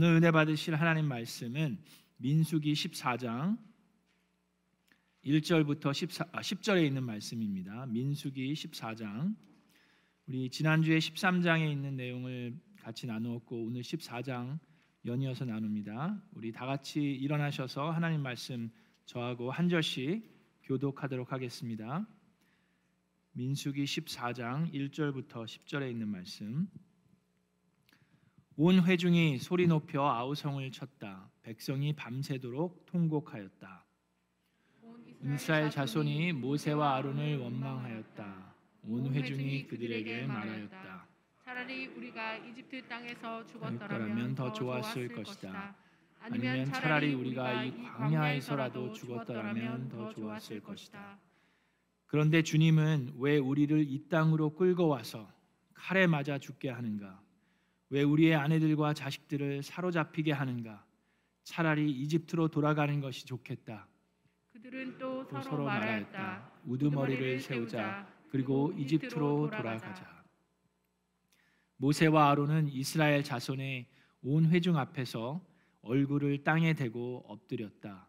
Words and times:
오늘 0.00 0.14
은혜 0.14 0.30
받으실 0.30 0.76
하나님 0.76 1.06
말씀은 1.06 1.76
민수기 2.18 2.72
14장 2.72 3.58
1절부터 5.24 5.92
14, 5.92 6.26
아, 6.30 6.40
10절에 6.40 6.86
있는 6.86 7.02
말씀입니다. 7.02 7.84
민수기 7.86 8.52
14장 8.52 9.34
우리 10.28 10.50
지난주에 10.50 10.98
13장에 10.98 11.68
있는 11.68 11.96
내용을 11.96 12.56
같이 12.80 13.08
나누었고 13.08 13.64
오늘 13.64 13.82
14장 13.82 14.60
연이어서 15.04 15.46
나눕니다. 15.46 16.22
우리 16.30 16.52
다 16.52 16.64
같이 16.64 17.02
일어나셔서 17.02 17.90
하나님 17.90 18.22
말씀 18.22 18.70
저하고 19.04 19.50
한 19.50 19.68
절씩 19.68 20.22
교독하도록 20.62 21.32
하겠습니다. 21.32 22.06
민수기 23.32 23.82
14장 23.82 24.72
1절부터 24.72 25.44
10절에 25.44 25.90
있는 25.90 26.06
말씀. 26.06 26.68
온 28.60 28.82
회중이 28.82 29.38
소리 29.38 29.68
높여 29.68 30.04
아우성을 30.04 30.68
쳤다. 30.72 31.30
백성이 31.42 31.92
밤새도록 31.94 32.86
통곡하였다. 32.86 33.84
이스라엘 35.32 35.70
자손이 35.70 36.32
모세와 36.32 36.96
아론을 36.96 37.38
원망하였다. 37.38 38.54
온 38.82 39.14
회중이 39.14 39.68
그들에게 39.68 40.26
말하였다. 40.26 41.06
차라리 41.44 41.86
우리가 41.86 42.38
이집트 42.38 42.88
땅에서 42.88 43.46
죽었더라면 43.46 44.34
더더 44.34 44.52
좋았을. 44.52 45.08
것이다. 45.14 45.76
아니면 46.18 46.72
차라리 46.72 47.14
우리가 47.14 47.62
이 47.62 47.80
광야에서라도 47.80 48.92
죽었더라면 48.92 49.88
더 49.88 50.08
좋았을 50.08 50.60
것이다. 50.64 51.16
그런데 52.06 52.42
주님은 52.42 53.14
왜 53.18 53.38
우리를 53.38 53.88
이 53.88 54.08
땅으로 54.08 54.56
끌고 54.56 54.88
와서 54.88 55.30
칼에 55.74 56.08
맞아 56.08 56.38
죽게 56.38 56.70
하는가? 56.70 57.27
왜 57.90 58.02
우리의 58.02 58.34
아내들과 58.34 58.92
자식들을 58.94 59.62
사로잡히게 59.62 60.32
하는가? 60.32 60.84
차라리 61.44 61.90
이집트로 61.90 62.48
돌아가는 62.48 63.00
것이 63.00 63.24
좋겠다. 63.26 63.88
그들은 64.52 64.98
또 64.98 65.26
또 65.28 65.40
서로. 65.42 65.64
말하였다. 65.64 66.52
우두머리를 66.66 67.40
세우자. 67.40 68.06
그리고 68.30 68.72
이집트로 68.76 69.50
돌아가자. 69.50 70.22
모세와 71.76 72.30
아론은 72.30 72.68
이스라엘 72.68 73.22
자손의 73.22 73.86
온 74.22 74.46
회중 74.50 74.76
앞에서 74.76 75.40
얼굴을 75.82 76.42
땅에 76.44 76.74
대고 76.74 77.24
엎드렸다. 77.28 78.06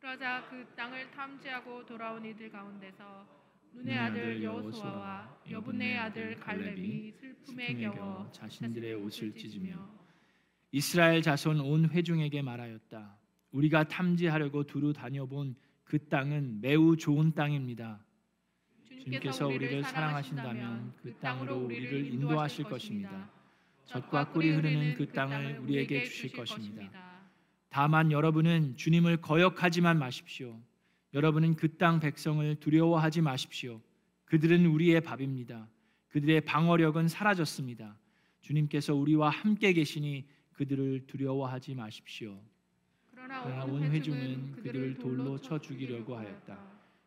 그러자 0.00 0.44
그 0.50 0.66
땅을 0.74 1.10
탐지하고 1.12 1.84
돌아온 1.86 2.24
이들 2.24 2.50
가운데서 2.50 3.41
눈의 3.72 3.98
아들 3.98 4.42
여호수아와 4.42 5.38
여분의 5.50 5.98
아들 5.98 6.38
갈렙이 6.38 7.12
슬픔에 7.12 7.74
겨워 7.74 7.94
겨워 7.94 8.30
자신들의 8.32 8.94
옷을 8.94 9.34
찢으며 9.34 9.88
이스라엘 10.70 11.20
자손 11.20 11.60
온 11.60 11.90
회중에게 11.90 12.42
말하였다. 12.42 13.18
우리가 13.52 13.84
탐지하려고 13.88 14.64
두루 14.64 14.92
다녀본 14.92 15.54
그 15.84 16.08
땅은 16.08 16.60
매우 16.62 16.96
좋은 16.96 17.34
땅입니다. 17.34 18.00
주님께서 18.86 19.48
우리를 19.48 19.82
사랑하신다면 19.84 20.94
그 21.02 21.14
땅으로 21.20 21.64
우리를 21.64 22.06
인도하실 22.14 22.64
것입니다. 22.64 23.30
젖과 23.84 24.32
꿀이 24.32 24.50
흐르는 24.50 24.94
그 24.94 25.06
땅을 25.08 25.58
우리에게 25.58 26.04
주실 26.04 26.32
것입니다. 26.32 26.90
다만 27.68 28.12
여러분은 28.12 28.76
주님을 28.76 29.18
거역하지만 29.18 29.98
마십시오. 29.98 30.58
여러분은 31.14 31.56
그 31.56 31.76
땅 31.76 32.00
백성을 32.00 32.54
두려워하지 32.56 33.20
마십시오. 33.20 33.80
그들은 34.24 34.64
우리의 34.66 35.00
밥입니다. 35.02 35.68
그들의 36.08 36.42
방어력은 36.42 37.08
사라졌습니다. 37.08 37.98
주님께서 38.40 38.94
우리와 38.94 39.30
함께 39.30 39.72
계시니 39.72 40.26
그들을 40.52 41.06
두려워하지 41.06 41.74
마십시오. 41.74 42.40
그러나 43.10 43.64
온 43.64 43.82
회중은 43.82 44.52
그들을 44.52 44.98
돌로 44.98 45.38
쳐 45.38 45.58
죽이려고 45.58 46.16
하였다. 46.16 46.58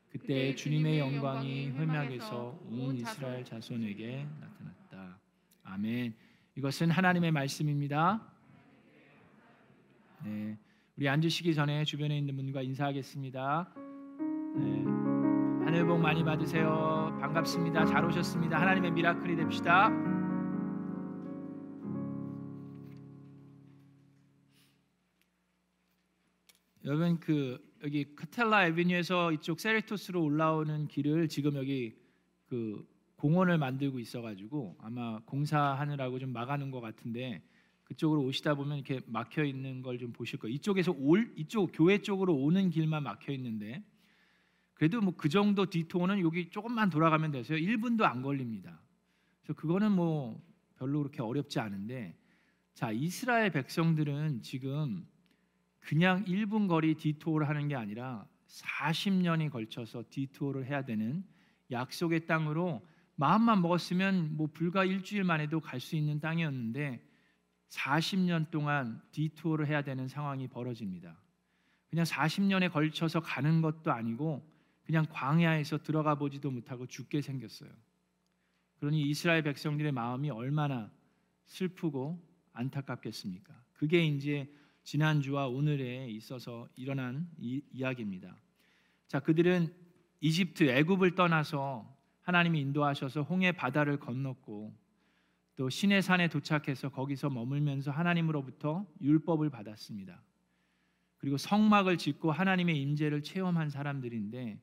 그때 0.10 0.56
주님의 0.56 1.00
영광이 1.00 1.72
회막에서 1.72 2.60
온 2.70 2.96
이스라엘 2.96 3.44
자손에게 3.44 4.28
나타났다. 4.40 5.20
아멘. 5.64 6.16
이것은 6.56 6.90
하나님의 6.90 7.32
말씀입니다. 7.32 8.22
네, 10.24 10.58
우리 10.96 11.10
앉으시기 11.10 11.54
전에 11.54 11.84
주변에 11.84 12.18
있는 12.18 12.36
분과 12.38 12.62
인사하겠습니다. 12.62 13.85
네, 14.58 14.84
하늘 15.66 15.86
복 15.86 16.00
많이 16.00 16.24
받으세요. 16.24 17.16
반갑습니다. 17.20 17.86
잘 17.86 18.06
오셨습니다. 18.06 18.60
하나님의 18.60 18.92
미라클이 18.92 19.36
됩시다. 19.36 19.90
여러분 26.84 27.20
그 27.20 27.58
여기 27.84 28.16
카텔라 28.16 28.68
에비뉴에서 28.68 29.32
이쪽 29.34 29.60
세리토스로 29.60 30.24
올라오는 30.24 30.88
길을 30.88 31.28
지금 31.30 31.56
여기 31.56 31.96
그 32.46 32.88
공원을 33.16 33.58
만들고 33.58 34.00
있어가지고 34.00 34.78
아마 34.80 35.20
공사하느라고 35.26 36.20
좀 36.20 36.32
막아놓은 36.32 36.70
것 36.72 36.82
같은데 36.82 37.42
그쪽으로 37.84 38.22
오시다 38.24 38.56
보면 38.56 38.78
이렇게 38.78 39.02
막혀 39.08 39.44
있는 39.44 39.82
걸 39.82 39.98
좀 39.98 40.12
보실 40.12 40.40
거예요. 40.40 40.54
이쪽에서 40.56 40.94
올 40.98 41.34
이쪽 41.36 41.72
교회 41.74 42.00
쪽으로 42.00 42.36
오는 42.36 42.70
길만 42.70 43.04
막혀 43.04 43.32
있는데 43.34 43.84
그래도 44.76 45.02
뭐 45.02 45.14
그 45.18 45.30
정도 45.30 45.70
디토는 45.70 46.20
여기 46.22 46.50
조금만 46.50 46.90
돌아가면 46.90 47.32
돼서요. 47.32 47.58
1분도 47.58 48.04
안 48.04 48.22
걸립니다. 48.22 48.80
그래서 49.42 49.60
그거는 49.60 49.92
뭐 49.92 50.42
별로 50.78 51.00
그렇게 51.00 51.22
어렵지 51.22 51.60
않은데 51.60 52.16
자 52.74 52.92
이스라엘 52.92 53.52
백성들은 53.52 54.42
지금 54.42 55.08
그냥 55.80 56.26
1분 56.26 56.68
거리 56.68 56.96
디토를 56.96 57.48
하는 57.48 57.68
게 57.68 57.76
아니라 57.76 58.28
40년이 58.48 59.50
걸쳐서 59.50 60.04
디토를 60.10 60.66
해야 60.66 60.84
되는 60.84 61.24
약속의 61.72 62.28
땅으로 62.28 62.86
마음만 63.16 63.62
먹었으면 63.62 64.36
뭐 64.36 64.48
불과 64.52 64.84
일주일만 64.84 65.40
해도 65.40 65.62
갈 65.62 65.80
수 65.80 65.96
있는 65.96 66.20
땅이었는데 66.20 67.02
40년 67.70 68.52
동안 68.52 69.02
디토를 69.12 69.68
해야 69.68 69.82
되는 69.82 70.08
상황이 70.08 70.48
벌어집니다. 70.48 71.18
그냥 71.90 72.04
40년에 72.06 72.72
걸쳐서 72.72 73.22
가는 73.22 73.62
것도 73.62 73.92
아니고 73.92 74.46
그냥 74.86 75.06
광야에서 75.10 75.80
들어가 75.80 76.16
보지도 76.16 76.52
못하고 76.52 76.86
죽게 76.86 77.22
생겼어요. 77.22 77.70
그러니 78.80 79.02
이스라엘 79.02 79.42
백성들의 79.42 79.92
마음이 79.92 80.30
얼마나 80.30 80.92
슬프고 81.46 82.24
안타깝겠습니까? 82.54 83.54
그게 83.74 84.06
이제 84.06 84.52
지난주와 84.84 85.48
오늘에 85.48 86.08
있어서 86.10 86.70
일어난 86.76 87.28
이, 87.38 87.62
이야기입니다. 87.72 88.36
자, 89.08 89.20
그들은 89.20 89.74
이집트 90.22 90.64
애굽을 90.66 91.16
떠나서 91.16 91.92
하나님이 92.22 92.60
인도하셔서 92.62 93.24
홍해 93.24 93.52
바다를 93.52 94.00
건넜고 94.00 94.76
또 95.56 95.70
시내 95.70 96.02
산에 96.02 96.28
도착해서 96.28 96.90
거기서 96.90 97.30
머물면서 97.30 97.92
하나님으로부터 97.92 98.86
율법을 99.02 99.50
받았습니다. 99.50 100.22
그리고 101.18 101.38
성막을 101.38 101.98
짓고 101.98 102.32
하나님의 102.32 102.80
임재를 102.82 103.24
체험한 103.24 103.70
사람들인데 103.70 104.60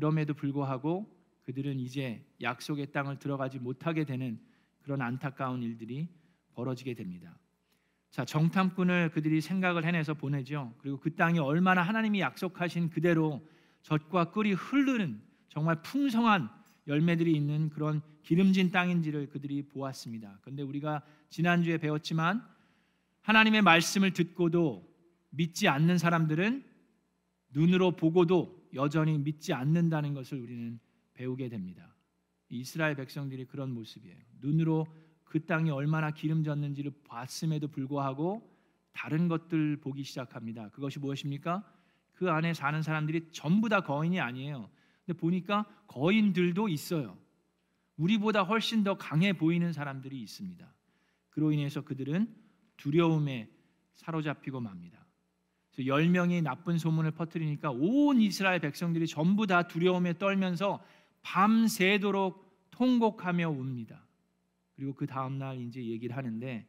그럼에도 0.00 0.32
불구하고 0.32 1.14
그들은 1.42 1.78
이제 1.78 2.24
약속의 2.40 2.90
땅을 2.90 3.18
들어가지 3.18 3.58
못하게 3.58 4.04
되는 4.04 4.40
그런 4.80 5.02
안타까운 5.02 5.62
일들이 5.62 6.08
벌어지게 6.54 6.94
됩니다. 6.94 7.38
자, 8.10 8.24
정탐꾼을 8.24 9.10
그들이 9.10 9.42
생각을 9.42 9.84
해내서 9.84 10.14
보내죠. 10.14 10.72
그리고 10.78 10.98
그 10.98 11.14
땅이 11.14 11.38
얼마나 11.38 11.82
하나님이 11.82 12.20
약속하신 12.20 12.88
그대로 12.88 13.46
젖과 13.82 14.30
꿀이 14.30 14.54
흐르는 14.54 15.20
정말 15.50 15.82
풍성한 15.82 16.48
열매들이 16.86 17.30
있는 17.32 17.68
그런 17.68 18.00
기름진 18.22 18.70
땅인지를 18.70 19.28
그들이 19.28 19.68
보았습니다. 19.68 20.38
그런데 20.40 20.62
우리가 20.62 21.02
지난주에 21.28 21.76
배웠지만 21.76 22.42
하나님의 23.20 23.60
말씀을 23.60 24.14
듣고도 24.14 24.90
믿지 25.28 25.68
않는 25.68 25.98
사람들은 25.98 26.64
눈으로 27.50 27.96
보고도 27.96 28.59
여전히 28.74 29.18
믿지 29.18 29.52
않는다는 29.52 30.14
것을 30.14 30.38
우리는 30.38 30.78
배우게 31.14 31.48
됩니다. 31.48 31.94
이스라엘 32.48 32.96
백성들이 32.96 33.46
그런 33.46 33.72
모습이에요. 33.72 34.16
눈으로 34.40 34.86
그 35.24 35.44
땅이 35.44 35.70
얼마나 35.70 36.10
기름졌는지를 36.10 36.92
봤음에도 37.04 37.68
불구하고 37.68 38.50
다른 38.92 39.28
것들 39.28 39.76
보기 39.76 40.02
시작합니다. 40.02 40.70
그것이 40.70 40.98
무엇입니까? 40.98 41.64
그 42.12 42.30
안에 42.30 42.52
사는 42.52 42.82
사람들이 42.82 43.28
전부 43.32 43.68
다 43.68 43.80
거인이 43.80 44.20
아니에요. 44.20 44.68
근데 45.06 45.18
보니까 45.18 45.64
거인들도 45.86 46.68
있어요. 46.68 47.16
우리보다 47.96 48.42
훨씬 48.42 48.82
더 48.82 48.96
강해 48.96 49.32
보이는 49.32 49.72
사람들이 49.72 50.20
있습니다. 50.20 50.74
그로 51.30 51.52
인해서 51.52 51.82
그들은 51.82 52.34
두려움에 52.76 53.48
사로잡히고 53.94 54.60
맙니다. 54.60 54.99
그래서 55.72 55.86
열 55.86 56.08
명이 56.08 56.42
나쁜 56.42 56.78
소문을 56.78 57.12
퍼뜨리니까 57.12 57.70
온 57.70 58.20
이스라엘 58.20 58.60
백성들이 58.60 59.06
전부 59.06 59.46
다 59.46 59.66
두려움에 59.66 60.18
떨면서 60.18 60.82
밤새도록 61.22 62.70
통곡하며 62.70 63.50
웁니다. 63.50 64.06
그리고 64.74 64.94
그 64.94 65.06
다음 65.06 65.38
날 65.38 65.60
이제 65.60 65.84
얘기를 65.84 66.16
하는데 66.16 66.66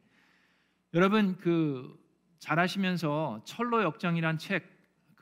여러분 0.94 1.36
그잘 1.38 2.58
아시면서 2.58 3.42
철로 3.44 3.82
역정이란 3.82 4.38
책 4.38 4.72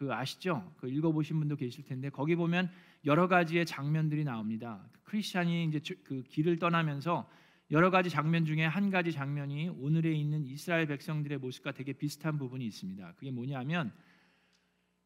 그 0.00 0.14
아시죠? 0.14 0.72
그 0.78 0.88
읽어보신 0.88 1.38
분도 1.38 1.56
계실 1.56 1.84
텐데 1.84 2.08
거기 2.08 2.34
보면 2.34 2.70
여러 3.04 3.28
가지의 3.28 3.66
장면들이 3.66 4.24
나옵니다. 4.24 4.82
크리스찬이 5.04 5.66
이제 5.66 5.78
그 6.04 6.22
길을 6.22 6.58
떠나면서 6.58 7.28
여러 7.70 7.90
가지 7.90 8.10
장면 8.10 8.44
중에 8.44 8.64
한 8.64 8.90
가지 8.90 9.12
장면이 9.12 9.68
오늘에 9.68 10.12
있는 10.12 10.44
이스라엘 10.44 10.86
백성들의 10.86 11.38
모습과 11.38 11.72
되게 11.72 11.92
비슷한 11.92 12.36
부분이 12.36 12.66
있습니다. 12.66 13.14
그게 13.14 13.30
뭐냐면 13.30 13.92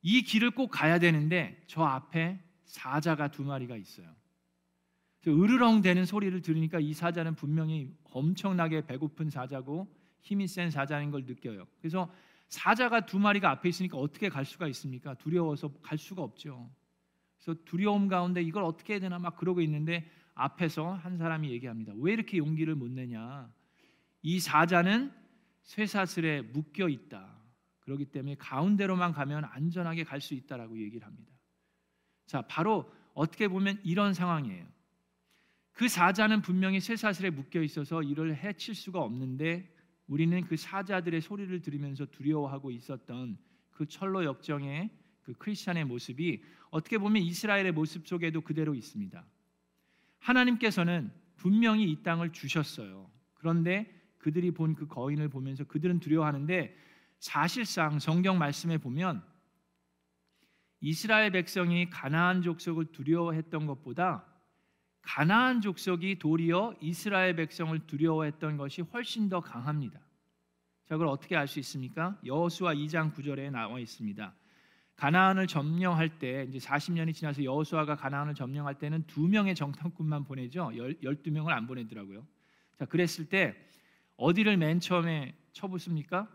이 0.00 0.22
길을 0.22 0.52
꼭 0.52 0.68
가야 0.68 0.98
되는데 0.98 1.62
저 1.66 1.82
앞에 1.82 2.40
사자가 2.64 3.30
두 3.30 3.44
마리가 3.44 3.76
있어요. 3.76 4.14
으르렁대는 5.26 6.04
소리를 6.04 6.40
들으니까 6.42 6.80
이 6.80 6.92
사자는 6.92 7.34
분명히 7.34 7.94
엄청나게 8.04 8.86
배고픈 8.86 9.30
사자고 9.30 9.88
힘이 10.20 10.46
센 10.46 10.70
사자인 10.70 11.10
걸 11.10 11.24
느껴요. 11.24 11.66
그래서 11.78 12.10
사자가 12.48 13.06
두 13.06 13.18
마리가 13.18 13.50
앞에 13.50 13.68
있으니까 13.68 13.98
어떻게 13.98 14.28
갈 14.28 14.44
수가 14.44 14.68
있습니까? 14.68 15.14
두려워서 15.14 15.72
갈 15.82 15.98
수가 15.98 16.22
없죠. 16.22 16.70
그래서 17.38 17.58
두려움 17.64 18.08
가운데 18.08 18.42
이걸 18.42 18.64
어떻게 18.64 18.94
해야 18.94 19.00
되나 19.00 19.18
막 19.18 19.36
그러고 19.36 19.60
있는데 19.62 20.08
앞에서 20.34 20.92
한 20.94 21.16
사람이 21.16 21.50
얘기합니다. 21.50 21.92
왜 21.96 22.12
이렇게 22.12 22.38
용기를 22.38 22.74
못 22.74 22.90
내냐? 22.90 23.52
이 24.22 24.40
사자는 24.40 25.12
쇠사슬에 25.62 26.42
묶여 26.42 26.88
있다. 26.88 27.34
그렇기 27.80 28.06
때문에 28.06 28.36
가운데로만 28.36 29.12
가면 29.12 29.44
안전하게 29.44 30.04
갈 30.04 30.20
수 30.20 30.34
있다라고 30.34 30.78
얘기를 30.80 31.06
합니다. 31.06 31.32
자, 32.26 32.42
바로 32.42 32.90
어떻게 33.12 33.48
보면 33.48 33.80
이런 33.84 34.14
상황이에요. 34.14 34.66
그 35.72 35.88
사자는 35.88 36.42
분명히 36.42 36.80
쇠사슬에 36.80 37.30
묶여 37.30 37.62
있어서 37.62 38.02
이를 38.02 38.36
해칠 38.36 38.74
수가 38.74 39.00
없는데 39.00 39.72
우리는 40.06 40.44
그 40.44 40.56
사자들의 40.56 41.20
소리를 41.20 41.60
들으면서 41.62 42.06
두려워하고 42.06 42.70
있었던 42.70 43.38
그 43.70 43.86
철로 43.86 44.24
역정의 44.24 44.90
그 45.22 45.32
크리스천의 45.34 45.84
모습이 45.86 46.42
어떻게 46.70 46.98
보면 46.98 47.22
이스라엘의 47.22 47.72
모습 47.72 48.06
속에도 48.06 48.40
그대로 48.40 48.74
있습니다. 48.74 49.24
하나님께서는 50.24 51.12
분명히 51.36 51.90
이 51.90 52.02
땅을 52.02 52.32
주셨어요. 52.32 53.10
그런데 53.34 53.90
그들이 54.18 54.52
본 54.52 54.74
그 54.74 54.86
거인을 54.86 55.28
보면서 55.28 55.64
그들은 55.64 56.00
두려워하는데 56.00 56.74
사실상 57.18 57.98
성경 57.98 58.38
말씀에 58.38 58.78
보면 58.78 59.22
이스라엘 60.80 61.30
백성이 61.30 61.90
가나안 61.90 62.42
족속을 62.42 62.86
두려워했던 62.92 63.66
것보다 63.66 64.24
가나안 65.02 65.60
족속이 65.60 66.18
도리어 66.18 66.74
이스라엘 66.80 67.36
백성을 67.36 67.78
두려워했던 67.86 68.56
것이 68.56 68.80
훨씬 68.80 69.28
더 69.28 69.40
강합니다. 69.40 70.00
자, 70.86 70.94
그걸 70.96 71.08
어떻게 71.08 71.36
알 71.36 71.46
수 71.46 71.58
있습니까? 71.60 72.18
여호수아 72.24 72.74
2장 72.74 73.14
9절에 73.14 73.50
나와 73.50 73.78
있습니다. 73.78 74.34
가나안을 74.96 75.46
점령할 75.46 76.18
때 76.18 76.46
이제 76.48 76.58
40년이 76.58 77.14
지나서 77.14 77.42
여호수아가 77.42 77.96
가나안을 77.96 78.34
점령할 78.34 78.78
때는 78.78 79.04
두 79.06 79.26
명의 79.26 79.54
정탐꾼만 79.54 80.24
보내죠. 80.24 80.70
12명을 81.02 81.48
안 81.48 81.66
보내더라고요. 81.66 82.24
자, 82.78 82.84
그랬을 82.84 83.28
때 83.28 83.54
어디를 84.16 84.56
맨 84.56 84.80
처음에 84.80 85.34
쳐붓습니까? 85.52 86.28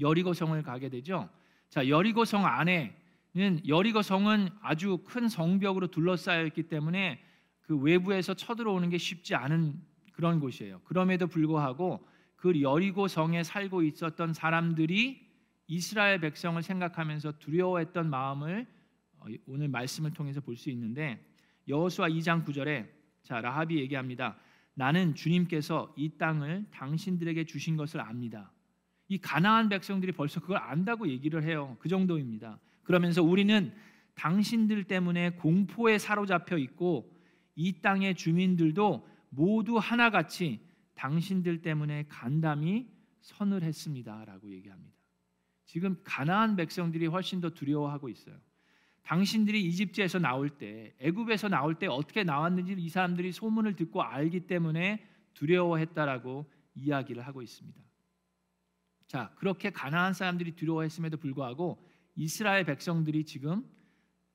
여리고 0.00 0.32
성을 0.32 0.60
가게 0.62 0.88
되죠. 0.88 1.28
자, 1.68 1.88
여리고 1.88 2.24
성 2.24 2.46
안에는 2.46 3.66
여리고 3.66 4.02
성은 4.02 4.48
아주 4.60 4.98
큰 5.04 5.28
성벽으로 5.28 5.88
둘러싸여 5.88 6.46
있기 6.46 6.64
때문에 6.64 7.22
그 7.62 7.76
외부에서 7.76 8.34
쳐들어오는 8.34 8.88
게 8.90 8.98
쉽지 8.98 9.34
않은 9.34 9.80
그런 10.12 10.38
곳이에요. 10.38 10.80
그럼에도 10.84 11.26
불구하고 11.26 12.06
그 12.36 12.60
여리고 12.60 13.08
성에 13.08 13.42
살고 13.42 13.82
있었던 13.82 14.32
사람들이 14.32 15.21
이스라엘 15.66 16.20
백성을 16.20 16.60
생각하면서 16.62 17.38
두려워했던 17.38 18.08
마음을 18.10 18.66
어, 19.18 19.26
오늘 19.46 19.68
말씀을 19.68 20.12
통해서 20.12 20.40
볼 20.40 20.56
수 20.56 20.70
있는데 20.70 21.24
여호수아 21.68 22.08
2장 22.08 22.44
9절에 22.44 22.88
자 23.22 23.40
라합이 23.40 23.78
얘기합니다. 23.78 24.36
나는 24.74 25.14
주님께서 25.14 25.94
이 25.96 26.16
땅을 26.18 26.66
당신들에게 26.70 27.44
주신 27.44 27.76
것을 27.76 28.00
압니다. 28.00 28.50
이 29.08 29.18
가나안 29.18 29.68
백성들이 29.68 30.12
벌써 30.12 30.40
그걸 30.40 30.56
안다고 30.56 31.08
얘기를 31.08 31.44
해요. 31.44 31.76
그 31.78 31.88
정도입니다. 31.88 32.58
그러면서 32.82 33.22
우리는 33.22 33.72
당신들 34.14 34.84
때문에 34.84 35.30
공포에 35.30 35.98
사로잡혀 35.98 36.56
있고 36.58 37.12
이 37.54 37.80
땅의 37.80 38.14
주민들도 38.14 39.06
모두 39.28 39.76
하나같이 39.76 40.60
당신들 40.94 41.62
때문에 41.62 42.06
간담이 42.08 42.88
선을 43.20 43.62
했습니다라고 43.62 44.50
얘기합니다. 44.50 45.01
지금 45.72 45.96
가나안 46.04 46.54
백성들이 46.54 47.06
훨씬 47.06 47.40
더 47.40 47.48
두려워하고 47.48 48.10
있어요. 48.10 48.36
당신들이 49.04 49.64
이집트에서 49.64 50.18
나올 50.18 50.50
때, 50.50 50.94
애굽에서 50.98 51.48
나올 51.48 51.76
때 51.76 51.86
어떻게 51.86 52.24
나왔는지 52.24 52.74
이 52.76 52.90
사람들이 52.90 53.32
소문을 53.32 53.74
듣고 53.76 54.02
알기 54.02 54.40
때문에 54.40 55.02
두려워했다라고 55.32 56.44
이야기를 56.74 57.26
하고 57.26 57.40
있습니다. 57.40 57.80
자, 59.06 59.32
그렇게 59.36 59.70
가나안 59.70 60.12
사람들이 60.12 60.56
두려워했음에도 60.56 61.16
불구하고 61.16 61.82
이스라엘 62.16 62.66
백성들이 62.66 63.24
지금 63.24 63.64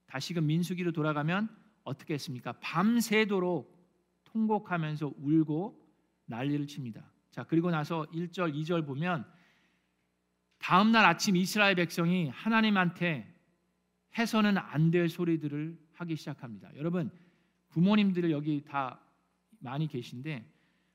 다시금 0.08 0.48
민수기로 0.48 0.92
돌아가면 0.92 1.56
어떻게 1.84 2.16
했습니까? 2.16 2.54
밤새도록 2.54 3.78
통곡하면서 4.24 5.14
울고 5.20 5.88
난리를 6.26 6.66
칩니다. 6.66 7.12
자, 7.30 7.44
그리고 7.44 7.70
나서 7.70 8.08
1절, 8.12 8.56
2절 8.56 8.88
보면 8.88 9.37
다음 10.68 10.92
날 10.92 11.06
아침 11.06 11.38
이스라엘 11.38 11.76
백성이 11.76 12.28
하나님한테 12.28 13.34
해서는 14.18 14.58
안 14.58 14.92
될 14.92 15.08
소리들을 15.08 15.80
하기 15.94 16.18
시작합니다. 16.18 16.76
여러분, 16.76 17.10
부모님들 17.70 18.30
여기 18.32 18.66
다 18.66 19.00
많이 19.60 19.88
계신데 19.88 20.46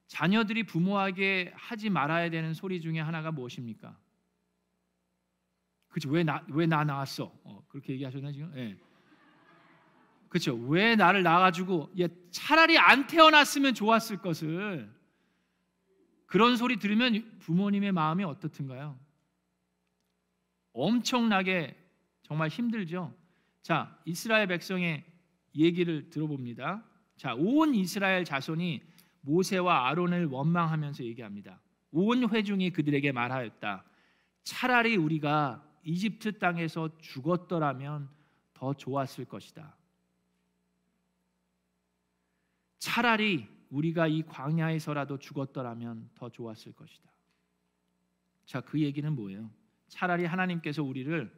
자녀들이 0.08 0.64
부모에게 0.64 1.54
하지 1.56 1.88
말아야 1.88 2.28
되는 2.28 2.52
소리 2.52 2.82
중에 2.82 3.00
하나가 3.00 3.32
무엇입니까? 3.32 3.98
그렇죠. 5.88 6.10
왜나 6.10 6.44
왜 6.48 6.66
나 6.66 6.84
나왔어? 6.84 7.32
어, 7.42 7.64
그렇게 7.68 7.94
얘기하셨나 7.94 8.30
지금? 8.32 8.52
예. 8.54 8.76
그렇죠. 10.28 10.54
왜 10.54 10.96
나를 10.96 11.22
낳아가지고 11.22 11.92
예, 11.98 12.08
차라리 12.30 12.76
안 12.76 13.06
태어났으면 13.06 13.72
좋았을 13.72 14.18
것을 14.18 14.92
그런 16.26 16.58
소리 16.58 16.76
들으면 16.76 17.38
부모님의 17.38 17.92
마음이 17.92 18.22
어떻든가요? 18.24 19.00
엄청나게 20.72 21.76
정말 22.22 22.48
힘들죠. 22.48 23.14
자, 23.62 23.98
이스라엘 24.04 24.46
백성의 24.46 25.04
얘기를 25.54 26.08
들어봅니다. 26.10 26.84
자, 27.16 27.34
온 27.34 27.74
이스라엘 27.74 28.24
자손이 28.24 28.82
모세와 29.20 29.88
아론을 29.88 30.26
원망하면서 30.26 31.04
얘기합니다. 31.04 31.60
온 31.92 32.28
회중이 32.28 32.70
그들에게 32.70 33.12
말하였다. 33.12 33.84
차라리 34.44 34.96
우리가 34.96 35.64
이집트 35.84 36.38
땅에서 36.38 36.96
죽었더라면 36.98 38.08
더 38.54 38.74
좋았을 38.74 39.24
것이다. 39.24 39.76
차라리 42.78 43.46
우리가 43.70 44.06
이 44.08 44.22
광야에서라도 44.22 45.18
죽었더라면 45.18 46.10
더 46.14 46.28
좋았을 46.28 46.72
것이다. 46.72 47.10
자, 48.44 48.60
그 48.60 48.80
얘기는 48.80 49.10
뭐예요? 49.12 49.50
차라리 49.92 50.24
하나님께서 50.24 50.82
우리를 50.82 51.30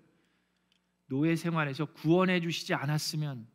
노예 1.09 1.35
생활에서 1.35 1.87
구원해 1.87 2.41
주시지 2.41 2.73
않았으면 2.73 3.49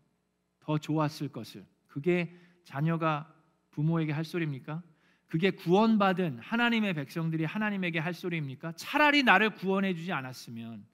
더 0.60 0.78
좋았을 0.78 1.30
것을. 1.30 1.66
그게 1.88 2.38
자녀가 2.66 3.34
부모에게 3.72 4.12
할 4.12 4.26
소리입니까? 4.26 4.84
그게 5.28 5.52
구원받은 5.52 6.40
하나님의 6.40 6.96
백성들이 6.96 7.46
하나님에게 7.46 7.98
할 8.00 8.14
소리입니까? 8.14 8.74
차라리 8.74 9.24
나를 9.24 9.56
구원해 9.56 9.96
주지 9.96 10.12
않았으면 10.12 10.86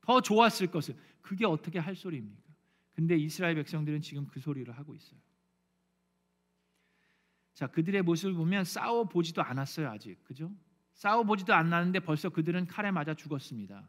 더 0.00 0.22
좋았을 0.22 0.68
것을. 0.68 0.96
그게 1.20 1.44
어떻게 1.44 1.78
할 1.78 1.94
소리입니까? 1.94 2.50
근데 2.94 3.16
이스라엘 3.16 3.54
백성들은 3.56 4.00
지금 4.00 4.26
그 4.28 4.40
소리를 4.40 4.72
하고 4.76 4.94
있어요. 4.94 5.20
자, 7.52 7.66
그들의 7.66 8.00
모습을 8.02 8.32
보면 8.32 8.64
싸워 8.64 9.04
보지도 9.04 9.42
않았어요, 9.42 9.90
아직. 9.90 10.24
그죠? 10.24 10.50
싸워 10.94 11.24
보지도 11.24 11.54
않았는데 11.54 12.00
벌써 12.00 12.28
그들은 12.28 12.66
칼에 12.66 12.90
맞아 12.90 13.14
죽었습니다. 13.14 13.88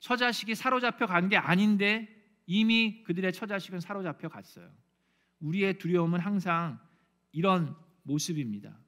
처자식이 0.00 0.54
사로잡혀 0.54 1.06
간 1.06 1.28
게 1.28 1.36
아닌데 1.36 2.08
이미 2.46 3.02
그들의 3.04 3.32
처자식은 3.32 3.80
사로잡혀 3.80 4.28
갔어요. 4.28 4.70
우리의 5.40 5.78
두려움은 5.78 6.20
항상 6.20 6.78
이런 7.32 7.76
모습입니다. 8.04 8.78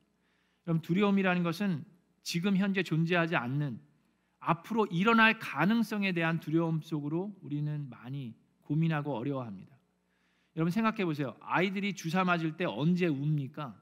그럼 0.62 0.80
두려움이라는 0.80 1.42
것은 1.42 1.84
지금 2.22 2.56
현재 2.56 2.82
존재하지 2.82 3.36
않는 3.36 3.80
앞으로 4.38 4.86
일어날 4.86 5.38
가능성에 5.38 6.12
대한 6.12 6.40
두려움 6.40 6.80
속으로 6.80 7.36
우리는 7.42 7.88
많이 7.90 8.34
고민하고 8.62 9.16
어려워합니다. 9.16 9.76
여러분 10.56 10.70
생각해 10.70 11.04
보세요. 11.04 11.36
아이들이 11.40 11.94
주사 11.94 12.24
맞을 12.24 12.56
때 12.56 12.64
언제 12.64 13.06
웁니까? 13.06 13.80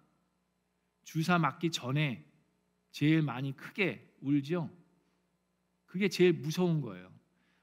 주사 1.05 1.39
맞기 1.39 1.71
전에 1.71 2.25
제일 2.97 3.21
많이 3.21 3.55
크게 3.55 4.11
울죠. 4.23 4.71
그게 5.85 6.09
제일 6.09 6.33
무서운 6.33 6.81
거예요. 6.81 7.11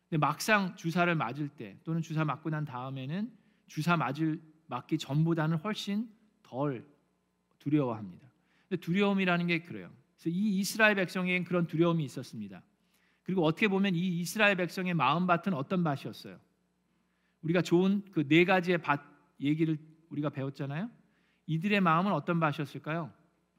근데 0.08 0.20
막상 0.20 0.76
주사를 0.76 1.16
맞을 1.16 1.50
때 1.50 1.76
또는 1.84 2.04
주사 2.04 2.24
맞고 2.24 2.52
난 2.52 2.66
다음에는 2.66 3.36
주사 3.66 3.98
맞을 3.98 4.40
맞기 4.68 5.00
전보다는 5.00 5.58
훨씬 5.58 6.08
덜 6.44 6.86
두려워합니다. 7.58 8.28
두려움이라는 8.80 9.48
게 9.48 9.64
그래요. 9.64 9.90
그래서 10.20 10.30
이 10.30 10.60
이스라엘 10.60 10.94
백성에겐 10.94 11.46
그런 11.46 11.66
두려움이 11.66 12.06
있었습니다. 12.06 12.62
그리고 13.24 13.44
어떻게 13.44 13.68
보면 13.68 13.96
이 13.96 14.20
이스라엘 14.20 14.56
백성의 14.56 14.94
마음 14.94 15.26
밭은 15.26 15.56
어떤 15.56 15.84
밭이었어요? 15.84 16.40
우리가 17.42 17.64
좋은 17.64 18.04
그 18.12 18.28
네 18.28 18.46
가지의 18.46 18.84
밭 18.84 19.02
얘기를 19.42 19.80
우리가 20.12 20.30
배웠잖아요. 20.30 20.92
이들의 21.48 21.82
마음은 21.82 22.12
어떤 22.12 22.40
밭이었을까요? 22.40 23.12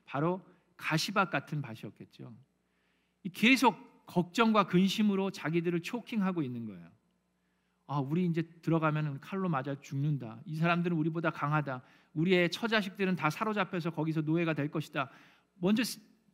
바로 0.04 0.40
가시밭 0.76 1.30
같은 1.30 1.62
밭이었겠죠. 1.62 2.34
계속 3.32 4.06
걱정과 4.06 4.66
근심으로 4.66 5.30
자기들을 5.30 5.80
초킹하고 5.80 6.42
있는 6.42 6.66
거예요. 6.66 6.90
아, 7.86 7.98
우리 7.98 8.26
이제 8.26 8.42
들어가면 8.62 9.20
칼로 9.20 9.48
맞아 9.48 9.78
죽는다. 9.80 10.40
이 10.46 10.56
사람들은 10.56 10.96
우리보다 10.96 11.30
강하다. 11.30 11.82
우리의 12.14 12.50
처자식들은 12.50 13.16
다 13.16 13.28
사로잡혀서 13.30 13.90
거기서 13.90 14.22
노예가 14.22 14.54
될 14.54 14.70
것이다. 14.70 15.10
먼저 15.56 15.82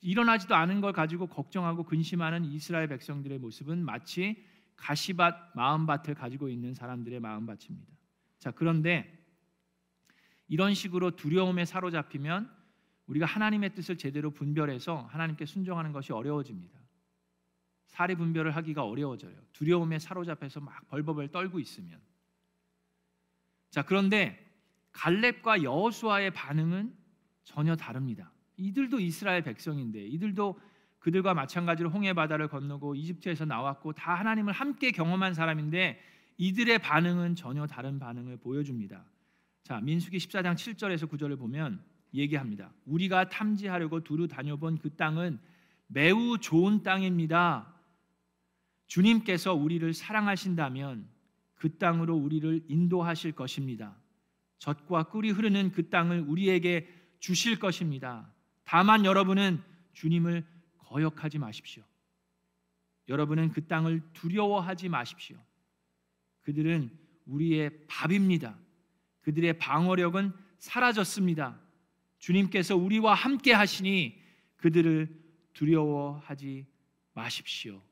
일어나지도 0.00 0.54
않은 0.54 0.80
걸 0.80 0.92
가지고 0.92 1.26
걱정하고 1.26 1.84
근심하는 1.84 2.44
이스라엘 2.44 2.88
백성들의 2.88 3.38
모습은 3.38 3.84
마치 3.84 4.44
가시밭 4.76 5.52
마음밭을 5.54 6.14
가지고 6.14 6.48
있는 6.48 6.72
사람들의 6.72 7.20
마음밭입니다. 7.20 7.92
자, 8.38 8.50
그런데 8.50 9.18
이런 10.48 10.74
식으로 10.74 11.16
두려움에 11.16 11.64
사로잡히면 11.64 12.50
우리가 13.10 13.26
하나님의 13.26 13.74
뜻을 13.74 13.98
제대로 13.98 14.30
분별해서 14.30 15.08
하나님께 15.10 15.44
순종하는 15.44 15.90
것이 15.90 16.12
어려워집니다. 16.12 16.78
사리 17.88 18.14
분별을 18.14 18.54
하기가 18.54 18.84
어려워져요. 18.84 19.34
두려움에 19.52 19.98
사로잡혀서 19.98 20.60
막 20.60 20.86
벌벌벌 20.88 21.28
떨고 21.32 21.58
있으면. 21.58 22.00
자, 23.70 23.82
그런데 23.82 24.46
갈렙과 24.92 25.64
여호수아의 25.64 26.32
반응은 26.34 26.94
전혀 27.42 27.74
다릅니다. 27.74 28.32
이들도 28.56 29.00
이스라엘 29.00 29.42
백성인데 29.42 30.06
이들도 30.06 30.60
그들과 31.00 31.34
마찬가지로 31.34 31.90
홍해 31.90 32.12
바다를 32.12 32.46
건너고 32.46 32.94
이집트에서 32.94 33.44
나왔고 33.44 33.92
다 33.92 34.14
하나님을 34.14 34.52
함께 34.52 34.92
경험한 34.92 35.34
사람인데 35.34 36.00
이들의 36.36 36.78
반응은 36.78 37.34
전혀 37.34 37.66
다른 37.66 37.98
반응을 37.98 38.36
보여줍니다. 38.36 39.04
자, 39.64 39.80
민수기 39.80 40.18
14장 40.18 40.54
7절에서 40.54 41.10
9절을 41.10 41.38
보면 41.38 41.82
얘기합니다. 42.14 42.72
우리가 42.86 43.28
탐지하려고 43.28 44.02
두루 44.02 44.28
다녀본 44.28 44.78
그 44.78 44.94
땅은 44.96 45.38
매우 45.86 46.38
좋은 46.38 46.82
땅입니다. 46.82 47.74
주님께서 48.86 49.54
우리를 49.54 49.92
사랑하신다면 49.94 51.08
그 51.54 51.76
땅으로 51.78 52.16
우리를 52.16 52.64
인도하실 52.68 53.32
것입니다. 53.32 53.96
젖과 54.58 55.04
꿀이 55.04 55.30
흐르는 55.30 55.72
그 55.72 55.88
땅을 55.88 56.20
우리에게 56.20 56.88
주실 57.18 57.58
것입니다. 57.58 58.32
다만 58.64 59.04
여러분은 59.04 59.62
주님을 59.92 60.44
거역하지 60.78 61.38
마십시오. 61.38 61.82
여러분은 63.08 63.50
그 63.50 63.66
땅을 63.66 64.02
두려워하지 64.12 64.88
마십시오. 64.88 65.36
그들은 66.42 66.90
우리의 67.26 67.86
밥입니다. 67.86 68.56
그들의 69.22 69.58
방어력은 69.58 70.32
사라졌습니다. 70.58 71.58
주님께서 72.20 72.76
우리와 72.76 73.14
함께 73.14 73.52
하시니 73.52 74.16
그들을 74.56 75.08
두려워하지 75.54 76.66
마십시오. 77.14 77.82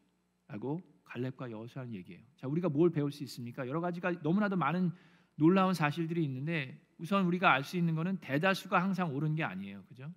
라고 0.46 0.80
갈렙과 1.04 1.50
여호수아는 1.50 1.94
얘기해요. 1.94 2.22
자, 2.36 2.46
우리가 2.46 2.68
뭘 2.68 2.90
배울 2.90 3.10
수 3.10 3.24
있습니까? 3.24 3.66
여러 3.66 3.80
가지가 3.80 4.12
너무나도 4.22 4.56
많은 4.56 4.92
놀라운 5.34 5.74
사실들이 5.74 6.22
있는데 6.24 6.80
우선 6.98 7.24
우리가 7.26 7.52
알 7.52 7.64
수 7.64 7.76
있는 7.76 7.94
것은 7.94 8.18
대다수가 8.18 8.80
항상 8.82 9.14
옳은 9.14 9.34
게 9.34 9.44
아니에요. 9.44 9.82
그죠? 9.88 10.12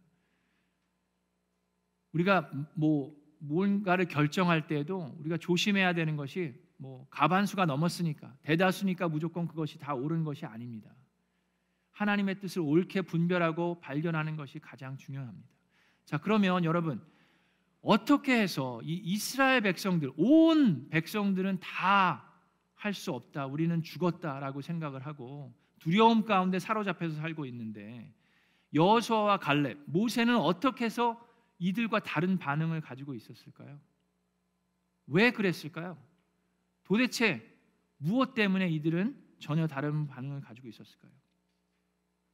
우리가 2.12 2.52
뭐 2.74 3.16
뭔가를 3.40 4.06
결정할 4.06 4.68
때에도 4.68 5.16
우리가 5.20 5.38
조심해야 5.38 5.94
되는 5.94 6.16
것이 6.16 6.54
뭐 6.78 7.08
가반수가 7.10 7.66
넘었으니까 7.66 8.36
대다수니까 8.42 9.08
무조건 9.08 9.48
그것이 9.48 9.80
다 9.80 9.94
옳은 9.94 10.24
것이 10.24 10.46
아닙니다. 10.46 10.94
하나님의 12.02 12.40
뜻을 12.40 12.62
옳게 12.62 13.04
분별하고 13.04 13.80
발견하는 13.80 14.36
것이 14.36 14.60
가장 14.60 14.98
중요합니다. 14.98 15.48
자, 16.06 16.18
그러면 16.18 16.64
여러분 16.64 17.02
어떻게 17.82 18.40
해서 18.40 18.82
이 18.84 18.94
이스라엘 19.04 19.62
백성들 19.62 20.12
온 20.18 20.90
백성들은 20.90 21.60
다 21.60 22.32
할 22.82 22.96
수 22.96 23.12
없다. 23.12 23.46
우리는 23.46 23.84
죽었다라고 23.84 24.62
생각을 24.62 25.06
하고 25.06 25.54
두려움 25.78 26.26
가운데 26.26 26.58
사로잡혀서 26.58 27.16
살고 27.18 27.46
있는데 27.46 28.12
여호수아와 28.74 29.38
갈렙, 29.38 29.78
모세는 29.86 30.36
어떻게 30.36 30.86
해서 30.86 31.24
이들과 31.60 32.00
다른 32.00 32.40
반응을 32.40 32.82
가지고 32.82 33.14
있었을까요? 33.14 33.80
왜 35.06 35.30
그랬을까요? 35.30 35.96
도대체 36.84 37.48
무엇 37.98 38.34
때문에 38.34 38.68
이들은 38.70 39.16
전혀 39.38 39.68
다른 39.68 40.08
반응을 40.08 40.42
가지고 40.42 40.68
있었을까요? 40.68 41.12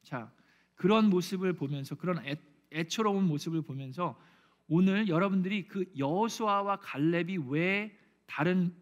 자, 0.08 0.32
그런 0.76 1.10
모습을 1.10 1.52
보면서 1.52 1.96
그런 1.96 2.26
애, 2.26 2.38
애처로운 2.72 3.26
모습을 3.26 3.62
보면서 3.62 4.18
오늘 4.70 5.10
여러분들이 5.10 5.68
그 5.68 5.92
여호수아와 5.98 6.78
갈렙이 6.78 7.40
왜 7.50 7.94
다른 8.26 8.74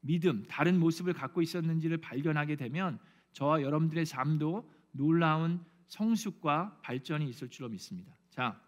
믿음, 0.00 0.44
다른 0.48 0.80
모습을 0.80 1.12
갖고 1.12 1.40
있었는지를 1.40 1.98
발견하게 1.98 2.56
되면 2.56 2.98
저와 3.32 3.62
여러분들의 3.62 4.04
삶도 4.04 4.68
놀라운 4.90 5.64
성숙과 5.86 6.80
발전이 6.82 7.28
있을 7.28 7.48
줄로 7.48 7.68
믿습니다. 7.68 8.16
자, 8.30 8.60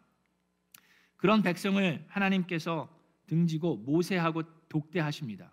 그런 1.17 1.43
백성을 1.43 2.05
하나님께서 2.07 2.97
등지고 3.27 3.79
모세하고 3.79 4.45
독대하십니다. 4.69 5.51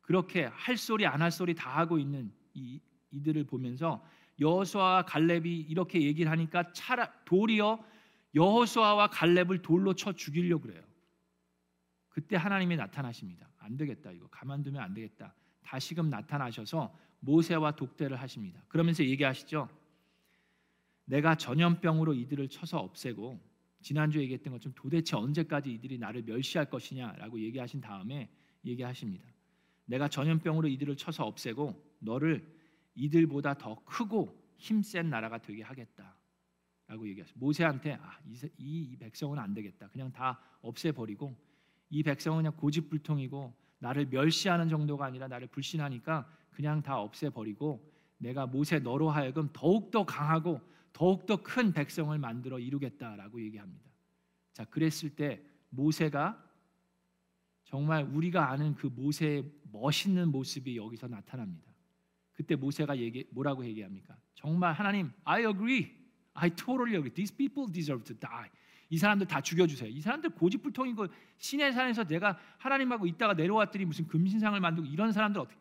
그렇게 0.00 0.44
할 0.44 0.76
소리 0.76 1.06
안 1.06 1.22
할 1.22 1.30
소리 1.30 1.54
다 1.54 1.78
하고 1.78 2.00
있는 2.00 2.32
이, 2.54 2.80
이들을 3.12 3.44
보면서 3.44 4.04
여호수아와 4.40 5.02
갈렙이 5.02 5.48
이렇게 5.68 6.02
얘기를 6.02 6.30
하니까 6.30 6.72
차라 6.72 7.12
도리어 7.24 7.84
여호수아와 8.34 9.08
갈렙을 9.08 9.62
돌로 9.62 9.94
쳐 9.94 10.12
죽이려 10.12 10.58
그래요. 10.58 10.82
그때 12.08 12.36
하나님이 12.36 12.76
나타나십니다. 12.76 13.48
안 13.58 13.76
되겠다 13.76 14.10
이거 14.12 14.28
가만두면 14.28 14.82
안 14.82 14.94
되겠다. 14.94 15.34
다시금 15.62 16.08
나타나셔서 16.08 16.94
모세와 17.20 17.72
독대를 17.72 18.20
하십니다. 18.20 18.62
그러면서 18.68 19.04
얘기하시죠. 19.04 19.68
내가 21.04 21.34
전염병으로 21.34 22.14
이들을 22.14 22.48
쳐서 22.48 22.78
없애고 22.78 23.40
지난주에 23.80 24.22
얘기했던 24.22 24.52
것처럼 24.52 24.74
도대체 24.76 25.16
언제까지 25.16 25.72
이들이 25.72 25.98
나를 25.98 26.22
멸시할 26.22 26.68
것이냐라고 26.68 27.40
얘기하신 27.40 27.80
다음에 27.80 28.28
얘기하십니다. 28.64 29.24
내가 29.86 30.08
전염병으로 30.08 30.68
이들을 30.68 30.96
쳐서 30.96 31.24
없애고 31.24 31.96
너를 32.00 32.57
이들보다 32.98 33.54
더 33.58 33.76
크고 33.84 34.36
힘센 34.56 35.08
나라가 35.08 35.38
되게 35.38 35.62
하겠다라고 35.62 37.08
얘기하시죠. 37.08 37.38
모세한테 37.38 37.94
아, 37.94 38.18
이, 38.26 38.34
이, 38.58 38.82
이 38.92 38.96
백성은 38.96 39.38
안 39.38 39.54
되겠다. 39.54 39.88
그냥 39.88 40.12
다 40.12 40.40
없애버리고 40.62 41.36
이 41.90 42.02
백성은 42.02 42.38
그냥 42.38 42.56
고집불통이고 42.56 43.54
나를 43.78 44.06
멸시하는 44.06 44.68
정도가 44.68 45.06
아니라 45.06 45.28
나를 45.28 45.46
불신하니까 45.46 46.28
그냥 46.50 46.82
다 46.82 46.98
없애버리고 47.00 47.88
내가 48.18 48.46
모세 48.46 48.80
너로 48.80 49.10
하여금 49.10 49.48
더욱 49.52 49.92
더 49.92 50.04
강하고 50.04 50.60
더욱 50.92 51.26
더 51.26 51.36
큰 51.36 51.72
백성을 51.72 52.18
만들어 52.18 52.58
이루겠다라고 52.58 53.40
얘기합니다. 53.42 53.88
자, 54.52 54.64
그랬을 54.64 55.14
때 55.14 55.40
모세가 55.70 56.44
정말 57.62 58.02
우리가 58.02 58.50
아는 58.50 58.74
그 58.74 58.88
모세의 58.88 59.48
멋있는 59.70 60.32
모습이 60.32 60.76
여기서 60.76 61.06
나타납니다. 61.06 61.67
그때 62.38 62.54
모세가 62.54 62.98
얘기 62.98 63.26
뭐라고 63.32 63.64
얘기합니까? 63.64 64.16
정말 64.36 64.72
하나님, 64.72 65.10
I 65.24 65.44
agree. 65.44 65.90
I 66.34 66.50
totally 66.50 66.94
agree. 66.94 67.12
These 67.12 67.36
people 67.36 67.66
deserve 67.72 68.04
to 68.04 68.16
die. 68.16 68.48
이 68.90 68.96
사람들 68.96 69.26
다 69.26 69.40
죽여주세요. 69.40 69.90
이 69.90 70.00
사람들 70.00 70.30
고집불통이고 70.30 71.08
신의 71.36 71.72
산에서 71.72 72.04
내가 72.04 72.38
하나님하고 72.58 73.08
있다가 73.08 73.34
내려왔더니 73.34 73.86
무슨 73.86 74.06
금신상을 74.06 74.58
만들고 74.60 74.88
이런 74.88 75.10
사람들 75.10 75.40
어떻게 75.40 75.58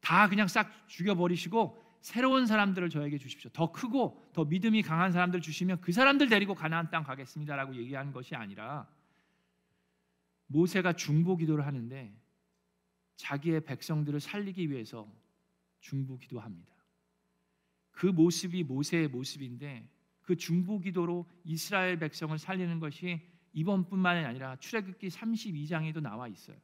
다 0.00 0.28
그냥 0.28 0.48
싹 0.48 0.88
죽여버리시고 0.88 1.80
새로운 2.00 2.44
사람들을 2.44 2.90
저에게 2.90 3.16
주십시오. 3.16 3.48
더 3.52 3.70
크고 3.70 4.30
더 4.32 4.44
믿음이 4.44 4.82
강한 4.82 5.12
사람들 5.12 5.40
주시면 5.40 5.80
그 5.80 5.92
사람들 5.92 6.28
데리고 6.28 6.56
가나안 6.56 6.90
땅 6.90 7.04
가겠습니다라고 7.04 7.76
얘기한 7.76 8.10
것이 8.10 8.34
아니라 8.34 8.88
모세가 10.48 10.94
중보 10.94 11.36
기도를 11.36 11.64
하는데 11.64 12.12
자기의 13.14 13.60
백성들을 13.60 14.18
살리기 14.18 14.72
위해서 14.72 15.06
중보 15.80 16.18
기도합니다. 16.18 16.74
그 17.90 18.06
모습이 18.06 18.64
모세의 18.64 19.08
모습인데 19.08 19.88
그 20.22 20.36
중보 20.36 20.80
기도로 20.80 21.28
이스라엘 21.44 21.98
백성을 21.98 22.36
살리는 22.38 22.78
것이 22.78 23.20
이번뿐만이 23.52 24.24
아니라 24.24 24.56
출애굽기 24.56 25.08
32장에도 25.08 26.00
나와 26.00 26.28
있어요. 26.28 26.56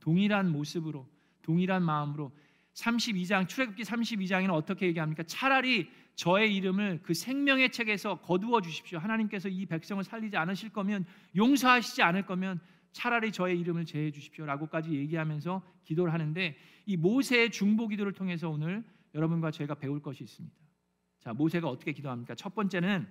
동일한 0.00 0.50
모습으로 0.50 1.08
동일한 1.42 1.82
마음으로 1.82 2.32
32장 2.74 3.48
출애굽기 3.48 3.82
32장에는 3.82 4.50
어떻게 4.50 4.86
얘기합니까? 4.86 5.22
차라리 5.24 5.90
저의 6.14 6.54
이름을 6.56 7.00
그 7.02 7.14
생명의 7.14 7.70
책에서 7.70 8.20
거두어 8.20 8.60
주십시오. 8.60 8.98
하나님께서 8.98 9.48
이 9.48 9.66
백성을 9.66 10.02
살리지 10.02 10.36
않으실 10.36 10.70
거면 10.70 11.06
용서하시지 11.36 12.02
않을 12.02 12.26
거면 12.26 12.60
차라리 12.92 13.32
저의 13.32 13.58
이름을 13.60 13.84
제해 13.84 14.10
주십시오라고까지 14.10 14.92
얘기하면서 14.92 15.62
기도를 15.84 16.12
하는데 16.12 16.56
이 16.86 16.96
모세의 16.96 17.50
중보 17.50 17.88
기도를 17.88 18.12
통해서 18.12 18.48
오늘 18.48 18.84
여러분과 19.14 19.50
제가 19.50 19.74
배울 19.74 20.00
것이 20.00 20.24
있습니다. 20.24 20.56
자, 21.20 21.32
모세가 21.32 21.68
어떻게 21.68 21.92
기도합니까? 21.92 22.34
첫 22.34 22.54
번째는 22.54 23.06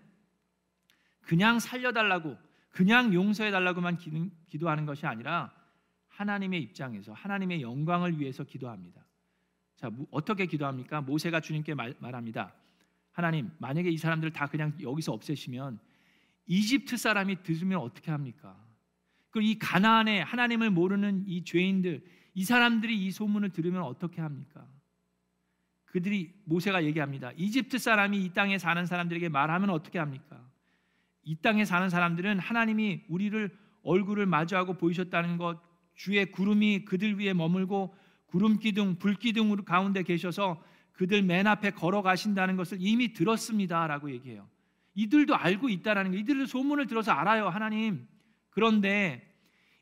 그냥 1.21 1.59
살려 1.59 1.91
달라고, 1.91 2.37
그냥 2.69 3.13
용서해 3.13 3.51
달라고만 3.51 3.97
기도하는 4.47 4.85
것이 4.85 5.05
아니라 5.05 5.53
하나님의 6.09 6.61
입장에서 6.61 7.13
하나님의 7.13 7.61
영광을 7.61 8.19
위해서 8.19 8.43
기도합니다. 8.43 9.05
자, 9.75 9.89
어떻게 10.11 10.45
기도합니까? 10.45 11.01
모세가 11.01 11.39
주님께 11.39 11.73
말, 11.73 11.95
말합니다. 11.99 12.53
하나님, 13.11 13.49
만약에 13.59 13.89
이 13.89 13.97
사람들을 13.97 14.31
다 14.31 14.47
그냥 14.47 14.77
여기서 14.81 15.13
없애시면 15.13 15.79
이집트 16.45 16.97
사람이 16.97 17.43
들으면 17.43 17.79
어떻게 17.79 18.11
합니까? 18.11 18.57
그리고 19.31 19.49
이 19.49 19.57
가나안에 19.57 20.21
하나님을 20.21 20.69
모르는 20.69 21.23
이 21.25 21.43
죄인들, 21.43 22.03
이 22.33 22.43
사람들이 22.43 23.05
이 23.05 23.11
소문을 23.11 23.49
들으면 23.49 23.81
어떻게 23.81 24.21
합니까? 24.21 24.67
그들이 25.85 26.33
모세가 26.45 26.85
얘기합니다. 26.85 27.31
이집트 27.35 27.77
사람이 27.77 28.23
이 28.23 28.29
땅에 28.33 28.57
사는 28.57 28.85
사람들에게 28.85 29.29
말하면 29.29 29.69
어떻게 29.69 29.99
합니까? 29.99 30.41
이 31.23 31.35
땅에 31.35 31.65
사는 31.65 31.89
사람들은 31.89 32.39
하나님이 32.39 33.03
우리를 33.09 33.57
얼굴을 33.83 34.25
마주하고 34.25 34.77
보이셨다는 34.77 35.37
것, 35.37 35.59
주의 35.95 36.25
구름이 36.31 36.85
그들 36.85 37.19
위에 37.19 37.33
머물고 37.33 37.95
구름 38.25 38.59
기둥, 38.59 38.95
불 38.95 39.15
기둥 39.15 39.55
가운데 39.65 40.03
계셔서 40.03 40.63
그들 40.93 41.23
맨 41.23 41.47
앞에 41.47 41.71
걸어가신다는 41.71 42.55
것을 42.55 42.77
이미 42.79 43.13
들었습니다라고 43.13 44.11
얘기해요. 44.11 44.47
이들도 44.93 45.35
알고 45.35 45.69
있다라는 45.69 46.11
거. 46.11 46.17
이들도 46.17 46.45
소문을 46.45 46.87
들어서 46.87 47.11
알아요, 47.11 47.49
하나님. 47.49 48.07
그런데 48.51 49.27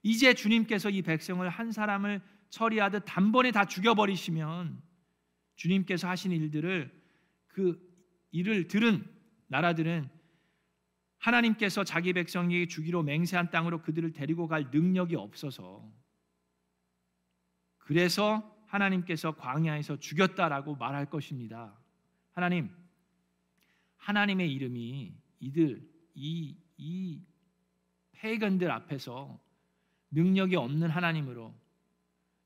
이제 0.02 0.34
주님께서 0.34 0.90
이 0.90 1.02
백성을 1.02 1.48
한 1.48 1.72
사람을 1.72 2.22
처리하듯 2.50 3.04
단번에 3.06 3.52
다 3.52 3.66
죽여버리시면 3.66 4.82
주님께서 5.56 6.08
하신 6.08 6.32
일들을 6.32 6.92
그 7.48 7.80
일을 8.32 8.68
들은 8.68 9.06
나라들은 9.48 10.10
하나님께서 11.18 11.84
자기 11.84 12.14
백성에게 12.14 12.68
주기로 12.68 13.04
맹세한 13.04 13.50
땅으로 13.50 13.82
그들을 13.82 14.14
데리고 14.14 14.48
갈 14.48 14.70
능력이 14.72 15.16
없어서 15.16 15.92
그래서 17.80 18.56
하나님께서 18.68 19.36
광야에서 19.36 20.00
죽였다라고 20.00 20.76
말할 20.76 21.10
것입니다. 21.10 21.78
하나님, 22.32 22.70
하나님의 23.98 24.54
이름이 24.54 25.14
이들 25.40 25.90
이 26.16 26.70
이 26.80 27.22
페이건들 28.20 28.70
앞에서 28.70 29.40
능력이 30.12 30.56
없는 30.56 30.90
하나님으로 30.90 31.54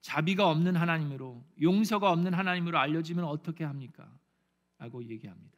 자비가 0.01 0.49
없는 0.49 0.75
하나님으로 0.75 1.43
용서가 1.61 2.11
없는 2.11 2.33
하나님으로 2.33 2.77
알려지면 2.77 3.25
어떻게 3.25 3.63
합니까? 3.63 4.11
라고 4.77 5.03
얘기합니다. 5.03 5.57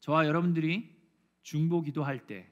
저와 0.00 0.26
여러분들이 0.26 0.96
중보 1.42 1.82
기도할 1.82 2.26
때 2.26 2.50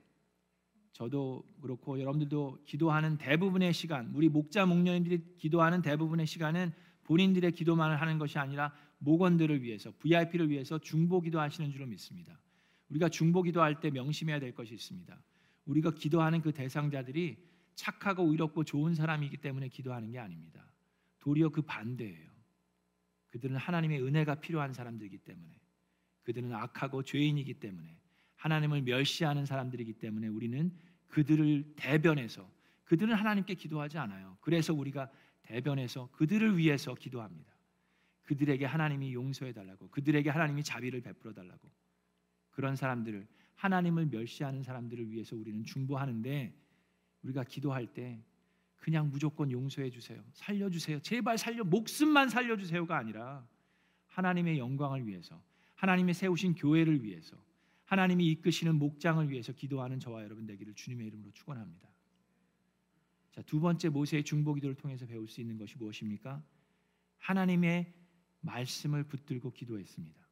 저도 0.92 1.42
그렇고 1.60 1.98
여러분들도 1.98 2.62
기도하는 2.66 3.18
대부분의 3.18 3.72
시간, 3.72 4.12
우리 4.14 4.28
목자 4.28 4.66
목녀님들이 4.66 5.36
기도하는 5.38 5.82
대부분의 5.82 6.26
시간은 6.26 6.72
본인들의 7.02 7.50
기도만을 7.52 8.00
하는 8.00 8.18
것이 8.18 8.38
아니라 8.38 8.72
목원들을 8.98 9.62
위해서, 9.62 9.92
VIP를 9.98 10.50
위해서 10.50 10.78
중보 10.78 11.20
기도하시는 11.20 11.70
줄로 11.72 11.86
믿습니다. 11.86 12.38
우리가 12.90 13.08
중보 13.08 13.42
기도할 13.42 13.80
때 13.80 13.90
명심해야 13.90 14.38
될 14.38 14.54
것이 14.54 14.74
있습니다. 14.74 15.18
우리가 15.66 15.92
기도하는 15.92 16.40
그 16.40 16.52
대상자들이 16.52 17.38
착하고 17.74 18.30
의롭고 18.30 18.64
좋은 18.64 18.94
사람이기 18.94 19.38
때문에 19.38 19.68
기도하는 19.68 20.10
게 20.10 20.18
아닙니다. 20.18 20.64
도리어 21.18 21.48
그 21.48 21.62
반대예요. 21.62 22.30
그들은 23.30 23.56
하나님의 23.56 24.02
은혜가 24.02 24.36
필요한 24.36 24.72
사람들이기 24.72 25.18
때문에 25.18 25.58
그들은 26.22 26.52
악하고 26.52 27.02
죄인이기 27.02 27.54
때문에 27.54 27.98
하나님을 28.36 28.82
멸시하는 28.82 29.46
사람들이기 29.46 29.94
때문에 29.94 30.28
우리는 30.28 30.72
그들을 31.08 31.74
대변해서 31.76 32.48
그들은 32.84 33.14
하나님께 33.14 33.54
기도하지 33.54 33.98
않아요. 33.98 34.36
그래서 34.40 34.74
우리가 34.74 35.10
대변해서 35.42 36.08
그들을 36.12 36.56
위해서 36.58 36.94
기도합니다. 36.94 37.52
그들에게 38.24 38.64
하나님이 38.64 39.12
용서해 39.14 39.52
달라고, 39.52 39.88
그들에게 39.90 40.30
하나님이 40.30 40.62
자비를 40.62 41.00
베풀어 41.02 41.32
달라고. 41.32 41.70
그런 42.50 42.76
사람들을 42.76 43.26
하나님을 43.64 44.06
멸시하는 44.06 44.62
사람들을 44.62 45.10
위해서 45.10 45.34
우리는 45.34 45.64
중보하는데 45.64 46.54
우리가 47.22 47.44
기도할 47.44 47.86
때 47.86 48.22
그냥 48.76 49.08
무조건 49.08 49.50
용서해 49.50 49.88
주세요. 49.88 50.22
살려 50.34 50.68
주세요. 50.68 51.00
제발 51.00 51.38
살려 51.38 51.64
목숨만 51.64 52.28
살려 52.28 52.58
주세요가 52.58 52.98
아니라 52.98 53.48
하나님의 54.08 54.58
영광을 54.58 55.06
위해서 55.06 55.42
하나님의 55.76 56.12
세우신 56.12 56.56
교회를 56.56 57.02
위해서 57.02 57.38
하나님이 57.86 58.26
이끄시는 58.32 58.74
목장을 58.74 59.30
위해서 59.30 59.54
기도하는 59.54 59.98
저와 59.98 60.24
여러분 60.24 60.44
되기를 60.44 60.74
주님의 60.74 61.06
이름으로 61.06 61.30
축원합니다. 61.32 61.88
자, 63.32 63.40
두 63.42 63.60
번째 63.60 63.88
모세의 63.88 64.24
중보 64.24 64.52
기도를 64.52 64.76
통해서 64.76 65.06
배울 65.06 65.26
수 65.26 65.40
있는 65.40 65.56
것이 65.56 65.78
무엇입니까? 65.78 66.44
하나님의 67.16 67.94
말씀을 68.42 69.04
붙들고 69.04 69.52
기도했습니다. 69.52 70.23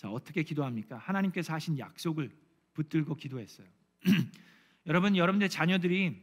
자, 0.00 0.10
어떻게 0.10 0.42
기도합니까? 0.42 0.96
하나님께서 0.96 1.52
하신 1.52 1.78
약속을 1.78 2.34
붙들고 2.72 3.16
기도했어요. 3.16 3.66
여러분, 4.86 5.14
여러분들 5.14 5.50
자녀들이 5.50 6.22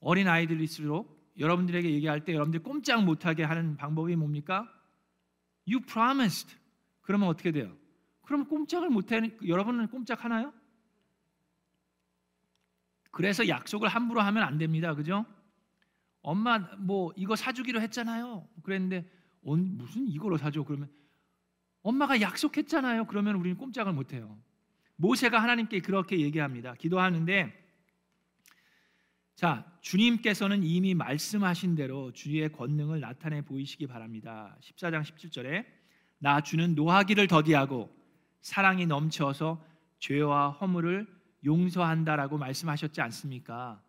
어린 0.00 0.28
아이들일수록 0.28 1.34
여러분들에게 1.38 1.90
얘기할 1.90 2.24
때 2.24 2.32
여러분들 2.32 2.62
꼼짝 2.62 3.04
못하게 3.04 3.42
하는 3.42 3.76
방법이 3.76 4.16
뭡니까? 4.16 4.66
You 5.68 5.84
promised. 5.84 6.56
그러면 7.02 7.28
어떻게 7.28 7.52
돼요? 7.52 7.76
그럼 8.22 8.48
꼼짝을 8.48 8.88
못해 8.88 9.20
여러분은 9.46 9.88
꼼짝하나요? 9.88 10.54
그래서 13.10 13.46
약속을 13.46 13.90
함부로 13.90 14.22
하면 14.22 14.42
안 14.42 14.56
됩니다. 14.56 14.94
그죠? 14.94 15.26
엄마 16.22 16.58
뭐 16.78 17.12
이거 17.14 17.36
사주기로 17.36 17.82
했잖아요. 17.82 18.48
그랬는데 18.62 19.06
무슨 19.42 20.08
이거로 20.08 20.38
사줘? 20.38 20.64
그러면 20.64 20.88
엄마가 21.82 22.20
약속했잖아요. 22.20 23.06
그러면 23.06 23.36
우리는 23.36 23.56
꼼짝을 23.56 23.92
못 23.92 24.12
해요. 24.12 24.38
모세가 24.96 25.42
하나님께 25.42 25.80
그렇게 25.80 26.20
얘기합니다. 26.20 26.74
기도하는데 26.74 27.60
자, 29.34 29.64
주님께서는 29.80 30.62
이미 30.62 30.94
말씀하신 30.94 31.74
대로 31.74 32.12
주의 32.12 32.50
권능을 32.52 33.00
나타내 33.00 33.42
보이시기 33.42 33.86
바랍니다. 33.86 34.56
14장 34.60 35.02
17절에 35.02 35.66
나 36.18 36.40
주는 36.40 36.74
노하기를 36.76 37.26
더디하고 37.26 37.90
사랑이 38.40 38.86
넘쳐서 38.86 39.64
죄와 39.98 40.50
허물을 40.50 41.06
용서한다라고 41.44 42.38
말씀하셨지 42.38 43.00
않습니까? 43.00 43.82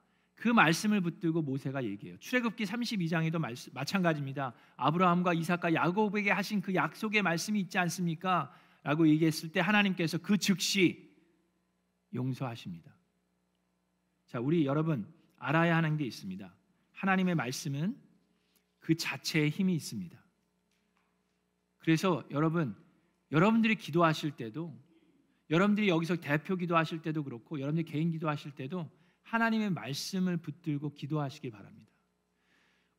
그 0.44 0.50
말씀을 0.50 1.00
붙들고 1.00 1.42
모세가 1.42 1.86
얘기해요. 1.86 2.18
출애굽기 2.18 2.66
32장에도 2.66 3.40
말씀, 3.40 3.72
마찬가지입니다. 3.74 4.54
아브라함과 4.76 5.36
이삭과 5.36 5.74
야곱에게 5.74 6.32
하신 6.32 6.60
그 6.60 6.76
약속의 6.76 7.22
말씀이 7.22 7.62
있지 7.62 7.78
않습니까? 7.78 8.54
라고 8.84 9.08
얘기했을 9.08 9.54
때 9.54 9.62
하나님께서 9.62 10.18
그 10.18 10.38
즉시 10.38 11.10
용서하십니다. 12.14 12.94
자, 14.26 14.42
우리 14.42 14.66
여러분 14.66 15.08
알아야 15.38 15.78
하는 15.78 15.96
게 15.96 16.04
있습니다. 16.04 16.54
하나님의 16.92 17.36
말씀은 17.36 17.98
그 18.80 18.98
자체에 18.98 19.48
힘이 19.48 19.76
있습니다. 19.76 20.22
그래서 21.78 22.22
여러분 22.32 22.76
여러분들이 23.32 23.76
기도하실 23.76 24.32
때도 24.32 24.78
여러분들이 25.50 25.88
여기서 25.88 26.18
대표 26.18 26.58
기도하실 26.58 27.02
때도 27.02 27.24
그렇고 27.24 27.62
여러분들이 27.62 27.90
개인 27.90 28.12
기도하실 28.12 28.52
때도 28.56 28.92
하나님의 29.24 29.72
말씀을 29.72 30.38
붙들고 30.38 30.94
기도하시기 30.94 31.50
바랍니다. 31.52 31.92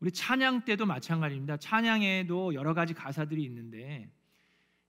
우리 0.00 0.10
찬양 0.10 0.64
때도 0.64 0.86
마찬가지입니다. 0.86 1.56
찬양에도 1.56 2.54
여러 2.54 2.74
가지 2.74 2.92
가사들이 2.92 3.42
있는데 3.44 4.12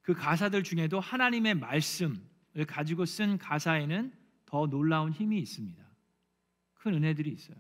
그 0.02 0.14
가사들 0.14 0.64
중에도 0.64 1.00
하나님의 1.00 1.56
말씀을 1.56 2.66
가지고 2.68 3.06
쓴 3.06 3.38
가사에는 3.38 4.12
더 4.46 4.68
놀라운 4.68 5.12
힘이 5.12 5.40
있습니다. 5.40 5.84
큰 6.74 6.94
은혜들이 6.96 7.32
있어요. 7.32 7.58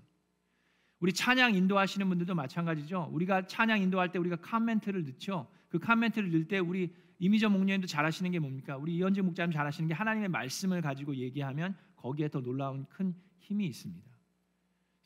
우리 0.99 1.13
찬양 1.13 1.55
인도하시는 1.55 2.07
분들도 2.07 2.35
마찬가지죠. 2.35 3.09
우리가 3.11 3.47
찬양 3.47 3.81
인도할 3.81 4.11
때 4.11 4.19
우리가 4.19 4.37
카멘트를 4.37 5.05
넣죠. 5.05 5.47
그 5.69 5.79
카멘트를 5.79 6.31
넣을 6.31 6.47
때 6.47 6.59
우리 6.59 6.93
이미저 7.19 7.49
목녀님도 7.49 7.87
잘하시는 7.87 8.31
게 8.31 8.39
뭡니까? 8.39 8.77
우리 8.77 8.95
이현재 8.95 9.21
목자님 9.21 9.51
잘하시는 9.51 9.87
게 9.87 9.93
하나님의 9.93 10.29
말씀을 10.29 10.81
가지고 10.81 11.15
얘기하면 11.15 11.75
거기에 11.95 12.29
더 12.29 12.41
놀라운 12.41 12.85
큰 12.87 13.15
힘이 13.45 13.67
있습니다. 13.67 14.09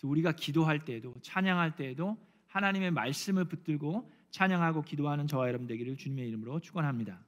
우리가 0.03 0.31
기도할 0.31 0.85
때에도 0.85 1.13
찬양할 1.21 1.75
때에도 1.75 2.17
하나님의 2.47 2.91
말씀을 2.91 3.45
붙들고 3.45 4.09
찬양하고 4.31 4.83
기도하는 4.83 5.27
저와 5.27 5.47
여러분 5.49 5.67
되기를 5.67 5.97
주님의 5.97 6.27
이름으로 6.29 6.59
축원합니다. 6.61 7.19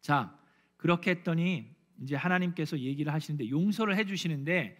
자, 0.00 0.38
그렇게 0.76 1.10
했더니 1.10 1.74
이제 2.00 2.14
하나님께서 2.14 2.78
얘기를 2.78 3.12
하시는데 3.12 3.50
용서를 3.50 3.96
해 3.96 4.04
주시는데 4.04 4.78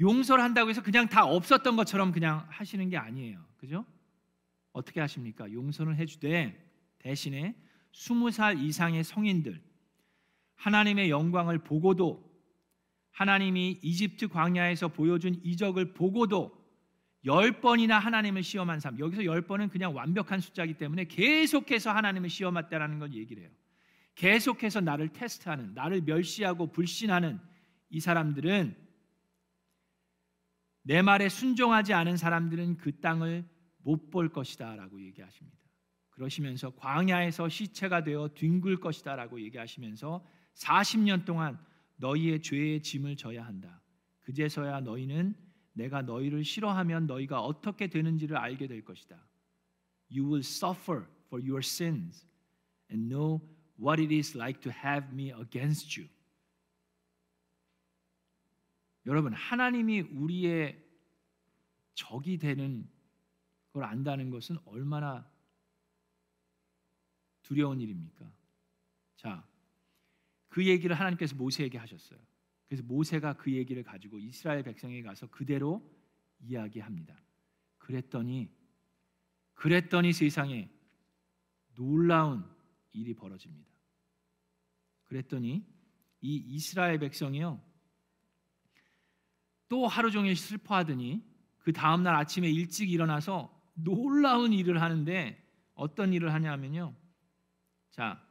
용서를 0.00 0.42
한다고 0.42 0.70
해서 0.70 0.82
그냥 0.82 1.08
다 1.08 1.24
없었던 1.24 1.76
것처럼 1.76 2.10
그냥 2.10 2.44
하시는 2.48 2.88
게 2.88 2.96
아니에요. 2.96 3.44
그죠? 3.56 3.86
어떻게 4.72 5.00
하십니까? 5.00 5.50
용서를 5.52 5.96
해 5.96 6.04
주되 6.04 6.62
대신에 6.98 7.54
스무 7.92 8.30
살 8.32 8.58
이상의 8.58 9.04
성인들 9.04 9.62
하나님의 10.56 11.10
영광을 11.10 11.58
보고도 11.58 12.35
하나님이 13.16 13.80
이집트 13.80 14.28
광야에서 14.28 14.88
보여준 14.88 15.40
이적을 15.42 15.94
보고도 15.94 16.54
열 17.24 17.62
번이나 17.62 17.98
하나님을 17.98 18.42
시험한 18.42 18.78
사람 18.78 18.98
여기서 18.98 19.24
열 19.24 19.40
번은 19.40 19.70
그냥 19.70 19.96
완벽한 19.96 20.38
숫자이기 20.38 20.74
때문에 20.74 21.06
계속해서 21.06 21.90
하나님을 21.92 22.28
시험했다라는 22.28 22.98
걸 22.98 23.14
얘기를 23.14 23.42
해요. 23.42 23.50
계속해서 24.16 24.82
나를 24.82 25.08
테스트하는 25.14 25.72
나를 25.72 26.02
멸시하고 26.02 26.72
불신하는 26.72 27.40
이 27.88 28.00
사람들은 28.00 28.76
내 30.82 31.00
말에 31.00 31.30
순종하지 31.30 31.94
않은 31.94 32.18
사람들은 32.18 32.76
그 32.76 33.00
땅을 33.00 33.48
못 33.78 34.10
볼 34.10 34.28
것이다라고 34.28 35.00
얘기하십니다. 35.00 35.56
그러시면서 36.10 36.70
광야에서 36.76 37.48
시체가 37.48 38.04
되어 38.04 38.28
뒹굴 38.34 38.78
것이다라고 38.78 39.40
얘기하시면서 39.40 40.22
40년 40.54 41.24
동안 41.24 41.58
너희의 41.96 42.42
죄의 42.42 42.82
짐을 42.82 43.16
져야 43.16 43.44
한다. 43.44 43.82
그제서야 44.20 44.80
너희는 44.80 45.34
내가 45.72 46.02
너희를 46.02 46.44
싫어하면 46.44 47.06
너희가 47.06 47.40
어떻게 47.40 47.86
되는지를 47.86 48.36
알게 48.36 48.66
될 48.66 48.84
것이다. 48.84 49.16
You 50.10 50.24
will 50.24 50.40
suffer 50.40 51.06
for 51.26 51.42
your 51.42 51.58
sins 51.58 52.26
and 52.90 53.08
know 53.08 53.40
what 53.78 54.02
it 54.02 54.14
is 54.14 54.36
like 54.36 54.60
to 54.62 54.72
have 54.72 55.08
me 55.12 55.32
against 55.32 56.00
you. 56.00 56.10
여러분, 59.04 59.32
하나님이 59.32 60.00
우리의 60.00 60.84
적이 61.94 62.38
되는 62.38 62.90
걸 63.70 63.84
안다는 63.84 64.30
것은 64.30 64.56
얼마나 64.64 65.30
두려운 67.42 67.80
일입니까? 67.80 68.32
자, 69.16 69.46
그 70.56 70.64
얘기를 70.64 70.98
하나님께서 70.98 71.36
모세에게 71.36 71.76
하셨어요. 71.76 72.18
그래서 72.66 72.82
모세가 72.84 73.34
그 73.34 73.52
얘기를 73.52 73.82
가지고 73.82 74.18
이스라엘 74.18 74.62
백성에게 74.62 75.02
가서 75.02 75.26
그대로 75.26 75.86
이야기합니다. 76.40 77.14
그랬더니 77.76 78.48
그랬더니 79.52 80.14
세상에 80.14 80.70
놀라운 81.74 82.42
일이 82.92 83.12
벌어집니다. 83.12 83.70
그랬더니 85.04 85.62
이 86.22 86.36
이스라엘 86.36 87.00
백성이요 87.00 87.60
또 89.68 89.86
하루 89.86 90.10
종일 90.10 90.34
슬퍼하더니 90.36 91.22
그 91.58 91.74
다음 91.74 92.02
날 92.02 92.14
아침에 92.14 92.48
일찍 92.48 92.90
일어나서 92.90 93.54
놀라운 93.74 94.54
일을 94.54 94.80
하는데 94.80 95.38
어떤 95.74 96.14
일을 96.14 96.32
하냐면요. 96.32 96.96
자, 97.90 98.25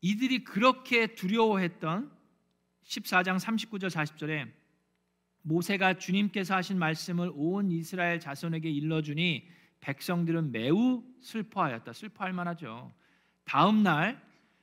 이들이 0.00 0.44
그렇게 0.44 1.14
두려워했던 1.14 2.10
14장 2.84 3.38
39절 3.38 3.90
40절에 3.90 4.52
모세가 5.42 5.98
주님께서 5.98 6.56
하신 6.56 6.78
말씀을 6.78 7.32
온 7.34 7.70
이스라엘 7.70 8.18
자손에게 8.20 8.70
일러주니 8.70 9.48
백성들은 9.80 10.52
매우 10.52 11.04
슬퍼하였다. 11.20 11.92
슬퍼할 11.92 12.32
만하죠. 12.32 12.92
다음 13.44 13.82
날 13.82 14.20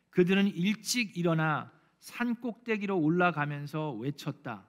그들은 0.10 0.48
일찍 0.56 1.18
일어나 1.18 1.72
산 2.00 2.36
꼭대기로 2.36 3.00
올라가면서 3.00 3.94
외쳤다. 3.94 4.68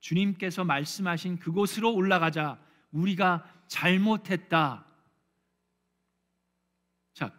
주님께서 0.00 0.64
말씀하신 0.64 1.38
그곳으로 1.38 1.94
올라가자. 1.94 2.60
우리가 2.90 3.48
잘못했다. 3.68 4.84
자, 7.14 7.32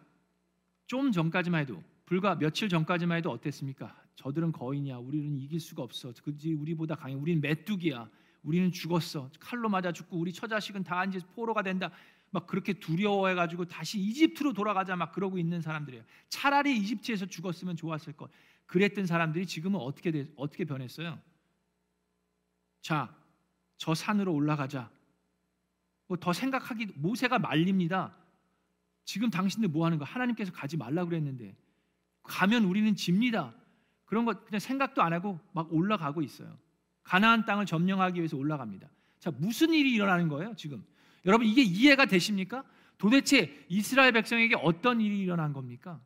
좀 0.86 1.12
전까지만 1.12 1.60
해도 1.60 1.82
불과 2.14 2.38
며칠 2.38 2.68
전까지만 2.68 3.18
해도 3.18 3.32
어땠습니까? 3.32 3.92
저들은 4.14 4.52
거인이야. 4.52 4.98
우리는 4.98 5.36
이길 5.36 5.58
수가 5.58 5.82
없어. 5.82 6.12
그지 6.22 6.52
우리보다 6.52 6.94
강해. 6.94 7.12
우리는 7.14 7.40
메뚜기야. 7.40 8.08
우리는 8.44 8.70
죽었어. 8.70 9.28
칼로 9.40 9.68
맞아 9.68 9.90
죽고 9.90 10.16
우리 10.16 10.32
처자식은 10.32 10.84
다 10.84 11.04
이제 11.06 11.18
포로가 11.34 11.62
된다. 11.62 11.90
막 12.30 12.46
그렇게 12.46 12.74
두려워해 12.74 13.34
가지고 13.34 13.64
다시 13.64 13.98
이집트로 13.98 14.52
돌아가자 14.52 14.94
막 14.94 15.10
그러고 15.10 15.38
있는 15.38 15.60
사람들이에요. 15.60 16.04
차라리 16.28 16.76
이집트에서 16.76 17.26
죽었으면 17.26 17.74
좋았을 17.74 18.12
것. 18.12 18.30
그랬던 18.66 19.06
사람들이 19.06 19.44
지금은 19.44 19.80
어떻게 19.80 20.12
돼, 20.12 20.28
어떻게 20.36 20.64
변했어요? 20.64 21.18
자, 22.80 23.12
저 23.76 23.92
산으로 23.92 24.32
올라가자. 24.32 24.88
뭐 26.06 26.16
더 26.18 26.32
생각하기 26.32 26.92
모세가 26.94 27.40
말립니다. 27.40 28.14
지금 29.04 29.30
당신들 29.30 29.68
뭐 29.68 29.84
하는 29.84 29.98
거? 29.98 30.04
하나님께서 30.04 30.52
가지 30.52 30.76
말라 30.76 31.04
그랬는데 31.04 31.56
가면 32.24 32.64
우리는 32.64 32.94
집니다. 32.96 33.54
그런 34.04 34.24
것 34.24 34.44
그냥 34.44 34.58
생각도 34.58 35.02
안 35.02 35.12
하고 35.12 35.38
막 35.52 35.72
올라가고 35.72 36.22
있어요. 36.22 36.58
가나안 37.02 37.44
땅을 37.44 37.66
점령하기 37.66 38.18
위해서 38.18 38.36
올라갑니다. 38.36 38.88
자, 39.18 39.30
무슨 39.38 39.72
일이 39.72 39.92
일어나는 39.92 40.28
거예요, 40.28 40.54
지금? 40.56 40.84
여러분 41.24 41.46
이게 41.46 41.62
이해가 41.62 42.06
되십니까? 42.06 42.64
도대체 42.98 43.64
이스라엘 43.68 44.12
백성에게 44.12 44.56
어떤 44.56 45.00
일이 45.00 45.20
일어난 45.20 45.52
겁니까? 45.52 46.00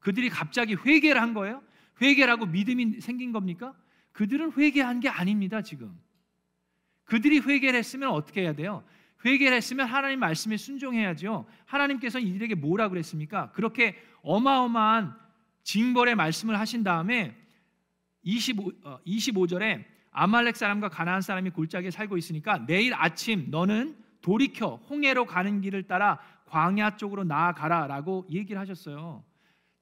그들이 0.00 0.28
갑자기 0.28 0.74
회개를 0.74 1.20
한 1.20 1.34
거예요? 1.34 1.62
회개라고 2.00 2.46
믿음이 2.46 3.00
생긴 3.00 3.32
겁니까? 3.32 3.74
그들은 4.12 4.52
회개한 4.52 5.00
게 5.00 5.08
아닙니다, 5.08 5.62
지금. 5.62 5.98
그들이 7.04 7.40
회개를 7.40 7.78
했으면 7.78 8.10
어떻게 8.10 8.42
해야 8.42 8.52
돼요? 8.52 8.84
회개를 9.24 9.56
했으면 9.56 9.86
하나님 9.86 10.20
말씀에 10.20 10.56
순종해야죠. 10.56 11.46
하나님께서 11.66 12.18
이들에게 12.18 12.54
뭐라 12.54 12.88
그랬습니까? 12.88 13.50
그렇게 13.52 13.96
어마어마한 14.22 15.16
징벌의 15.64 16.14
말씀을 16.14 16.58
하신 16.58 16.84
다음에 16.84 17.36
25, 18.22 18.72
어, 18.84 18.98
25절에 19.06 19.84
아말렉 20.10 20.56
사람과 20.56 20.88
가나안 20.88 21.20
사람이 21.20 21.50
골짜기에 21.50 21.90
살고 21.90 22.16
있으니까 22.16 22.64
내일 22.66 22.94
아침 22.94 23.46
너는 23.50 23.96
돌이켜 24.20 24.76
홍해로 24.88 25.26
가는 25.26 25.60
길을 25.60 25.84
따라 25.84 26.18
광야 26.46 26.96
쪽으로 26.96 27.24
나아가라라고 27.24 28.26
얘기를 28.30 28.60
하셨어요. 28.60 29.24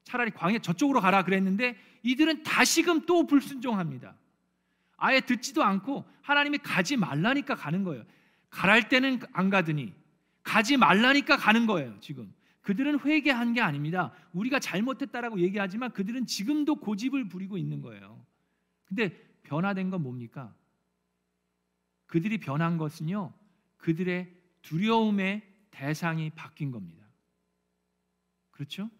차라리 0.04 0.30
광야 0.30 0.58
저쪽으로 0.58 1.00
가라 1.00 1.24
그랬는데 1.24 1.76
이들은 2.02 2.42
다시금 2.42 3.06
또 3.06 3.26
불순종합니다. 3.26 4.14
아예 4.96 5.20
듣지도 5.20 5.62
않고 5.62 6.04
하나님이 6.22 6.58
가지 6.58 6.96
말라니까 6.96 7.54
가는 7.54 7.84
거예요. 7.84 8.04
가랄 8.50 8.88
때는 8.88 9.20
안 9.32 9.50
가더니 9.50 9.94
가지 10.42 10.76
말라니까 10.76 11.36
가는 11.36 11.66
거예요, 11.66 11.98
지금. 12.00 12.32
그들은 12.62 13.00
회개한 13.00 13.52
게 13.52 13.60
아닙니다. 13.60 14.12
우리가 14.32 14.58
잘못했다라고 14.58 15.40
얘기하지만 15.40 15.92
그들은 15.92 16.26
지금도 16.26 16.76
고집을 16.76 17.28
부리고 17.28 17.58
있는 17.58 17.80
거예요. 17.80 18.24
근데 18.84 19.16
변화된 19.44 19.90
건 19.90 20.02
뭡니까? 20.02 20.54
그들이 22.06 22.38
변한 22.38 22.76
것은요. 22.78 23.32
그들의 23.78 24.32
두려움의 24.62 25.42
대상이 25.70 26.30
바뀐 26.30 26.70
겁니다. 26.70 27.06
그렇죠? 28.50 28.90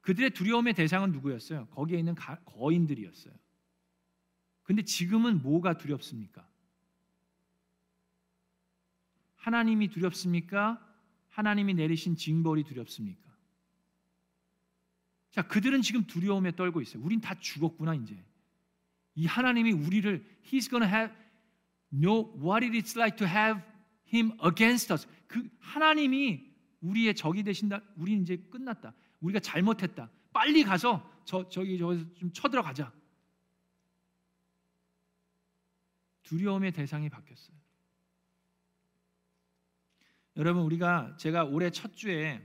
그들의 0.00 0.30
두려움의 0.30 0.74
대상은 0.74 1.12
누구였어요? 1.12 1.66
거기에 1.66 1.98
있는 1.98 2.14
거인들이었어요. 2.44 3.34
근데 4.62 4.82
지금은 4.82 5.42
뭐가 5.42 5.76
두렵습니까? 5.76 6.48
하나님이 9.46 9.88
두렵습니까? 9.88 10.84
하나님이 11.28 11.74
내리신 11.74 12.16
징벌이 12.16 12.64
두렵습니까? 12.64 13.22
자, 15.30 15.42
그들은 15.42 15.82
지금 15.82 16.04
두려움에 16.04 16.56
떨고 16.56 16.80
있어요. 16.80 17.00
우린 17.04 17.20
다 17.20 17.38
죽었구나 17.38 17.94
이제. 17.94 18.20
이 19.14 19.24
하나님이 19.24 19.70
우리를 19.70 20.40
He's 20.42 20.68
gonna 20.68 20.92
have 20.92 21.14
know 21.92 22.28
what 22.42 22.66
it 22.66 22.76
is 22.76 22.98
like 22.98 23.16
to 23.18 23.26
have 23.26 23.62
Him 24.12 24.32
against 24.44 24.92
us. 24.92 25.06
그 25.28 25.48
하나님이 25.60 26.52
우리의 26.80 27.14
적이 27.14 27.44
되신다. 27.44 27.80
우리 27.96 28.14
이제 28.14 28.36
끝났다. 28.50 28.94
우리가 29.20 29.38
잘못했다. 29.38 30.10
빨리 30.32 30.64
가서 30.64 31.08
저 31.24 31.48
저기 31.48 31.78
저기서 31.78 32.14
좀 32.14 32.32
쳐들어가자. 32.32 32.92
두려움의 36.24 36.72
대상이 36.72 37.08
바뀌었어요. 37.08 37.65
여러분 40.36 40.62
우리가 40.62 41.16
제가 41.16 41.44
올해 41.44 41.70
첫 41.70 41.94
주에 41.94 42.42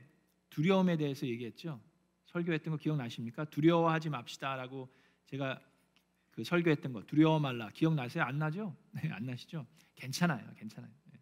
두려움에 0.50 0.96
대해서 0.98 1.28
얘기했죠. 1.28 1.82
설교했던 2.28 2.72
거 2.72 2.78
기억나십니까? 2.78 3.46
두려워하지 3.46 4.10
맙시다라고 4.10 4.90
제가 5.26 5.60
그 6.32 6.44
설교했던 6.44 6.94
거 6.94 7.04
두려워 7.04 7.40
말라 7.40 7.70
기억나세요? 7.72 8.24
안 8.24 8.40
나죠? 8.40 8.76
네, 8.92 9.10
안 9.12 9.26
나시죠? 9.26 9.66
괜찮아요, 9.96 10.46
괜찮아요. 10.56 10.92
네. 11.12 11.20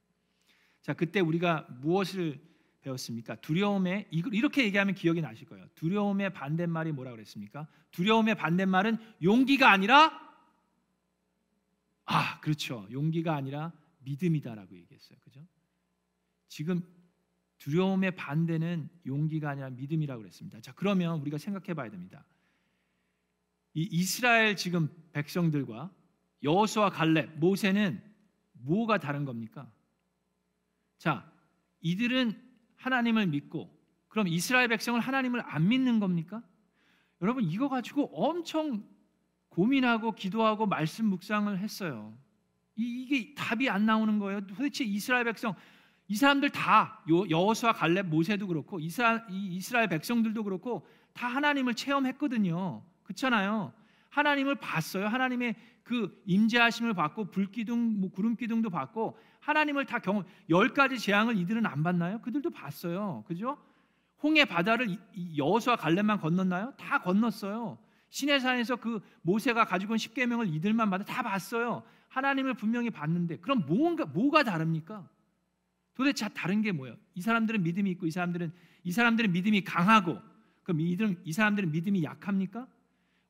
자, 0.81 0.93
그때 0.93 1.19
우리가 1.19 1.67
무엇을 1.81 2.39
배웠습니까? 2.81 3.35
두려움에 3.35 4.07
이렇게 4.11 4.63
얘기하면 4.63 4.93
기억이 4.93 5.21
나실 5.21 5.47
거예요. 5.47 5.67
두려움의 5.75 6.33
반대말이 6.33 6.91
뭐라 6.91 7.11
그랬습니까? 7.11 7.67
두려움의 7.91 8.35
반대말은 8.35 8.97
용기가 9.23 9.71
아니라 9.71 10.29
아, 12.05 12.39
그렇죠. 12.39 12.87
용기가 12.91 13.35
아니라 13.35 13.73
믿음이다라고 13.99 14.77
얘기했어요. 14.77 15.19
그죠? 15.23 15.45
지금 16.49 16.81
두려움의 17.59 18.15
반대는 18.15 18.89
용기가 19.05 19.51
아니라 19.51 19.69
믿음이라고 19.69 20.21
그랬습니다. 20.21 20.59
자, 20.61 20.73
그러면 20.75 21.21
우리가 21.21 21.37
생각해 21.37 21.73
봐야 21.73 21.89
됩니다. 21.89 22.25
이 23.73 23.87
이스라엘 23.91 24.55
지금 24.55 24.89
백성들과 25.13 25.93
여호수아 26.43 26.89
갈렙, 26.89 27.37
모세는 27.37 28.01
뭐가 28.53 28.97
다른 28.97 29.25
겁니까? 29.25 29.71
자, 30.97 31.31
이들은 31.81 32.33
하나님을 32.75 33.27
믿고 33.27 33.77
그럼 34.07 34.27
이스라엘 34.27 34.67
백성은 34.69 34.99
하나님을 35.01 35.41
안 35.45 35.67
믿는 35.67 35.99
겁니까? 35.99 36.43
여러분 37.21 37.43
이거 37.43 37.69
가지고 37.69 38.05
엄청 38.13 38.83
고민하고 39.49 40.13
기도하고 40.13 40.65
말씀 40.65 41.05
묵상을 41.05 41.57
했어요. 41.59 42.17
이, 42.75 43.05
게 43.07 43.33
답이 43.33 43.69
안 43.69 43.85
나오는 43.85 44.17
거예요. 44.19 44.47
도대체 44.47 44.85
이스라엘 44.85 45.25
백성 45.25 45.53
이 46.09 46.15
사람들 46.15 46.49
다 46.49 47.03
여호수아 47.07 47.71
갈렙 47.73 48.07
모세도 48.07 48.47
그렇고 48.47 48.79
이스라엘, 48.79 49.21
이스라엘 49.29 49.87
백성들도 49.87 50.43
그렇고 50.43 50.85
다 51.13 51.27
하나님을 51.27 51.75
체험했거든요. 51.75 52.83
그렇잖아요. 53.03 53.71
하나님을 54.09 54.55
봤어요. 54.55 55.07
하나님의 55.07 55.55
그 55.83 56.19
임재하심을 56.25 56.95
받고 56.95 57.25
불기둥, 57.25 58.01
뭐 58.01 58.09
구름 58.09 58.35
기둥도 58.35 58.71
받고 58.71 59.19
하나님을 59.39 59.85
다 59.85 59.99
경험. 59.99 60.23
열 60.49 60.73
가지 60.73 60.97
재앙을 60.97 61.37
이들은 61.37 61.67
안 61.67 61.83
봤나요? 61.83 62.19
그들도 62.21 62.49
봤어요. 62.49 63.23
그죠? 63.27 63.59
홍해 64.23 64.45
바다를 64.45 64.97
여호수아 65.37 65.75
갈렙만 65.75 66.21
건넜나요? 66.21 66.73
다 66.75 66.97
건넜어요. 66.97 67.77
시내산에서 68.09 68.77
그 68.77 68.99
모세가 69.21 69.65
가지고 69.65 69.91
온 69.91 69.99
십계명을 69.99 70.47
이들만 70.55 70.89
받아 70.89 71.05
다 71.05 71.21
봤어요. 71.21 71.83
하나님을 72.07 72.55
분명히 72.55 72.89
봤는데 72.89 73.37
그럼 73.37 73.63
뭔가 73.67 74.05
뭐가 74.05 74.41
다릅니까? 74.41 75.07
도대체 75.99 76.29
다른 76.29 76.61
게 76.61 76.71
뭐예요? 76.71 76.95
이 77.13 77.21
사람들은 77.21 77.61
믿음이 77.61 77.91
있고 77.91 78.07
이 78.07 78.11
사람들은 78.11 78.53
이 78.85 78.91
사람들은 78.93 79.33
믿음이 79.33 79.65
강하고 79.65 80.17
그럼 80.63 80.79
이들은 80.79 81.19
이 81.25 81.33
사람들은 81.33 81.73
믿음이 81.73 82.05
약합니까? 82.05 82.69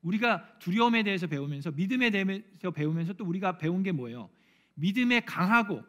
우리가 0.02 0.60
두려움에 0.60 1.02
대해서 1.02 1.26
배우면서 1.26 1.72
믿음에 1.72 2.10
대해서 2.10 2.70
배우면서 2.72 3.14
또 3.14 3.24
우리가 3.24 3.58
배운 3.58 3.82
게 3.82 3.90
뭐예요? 3.90 4.30
믿음에 4.74 5.18
강하고 5.18 5.82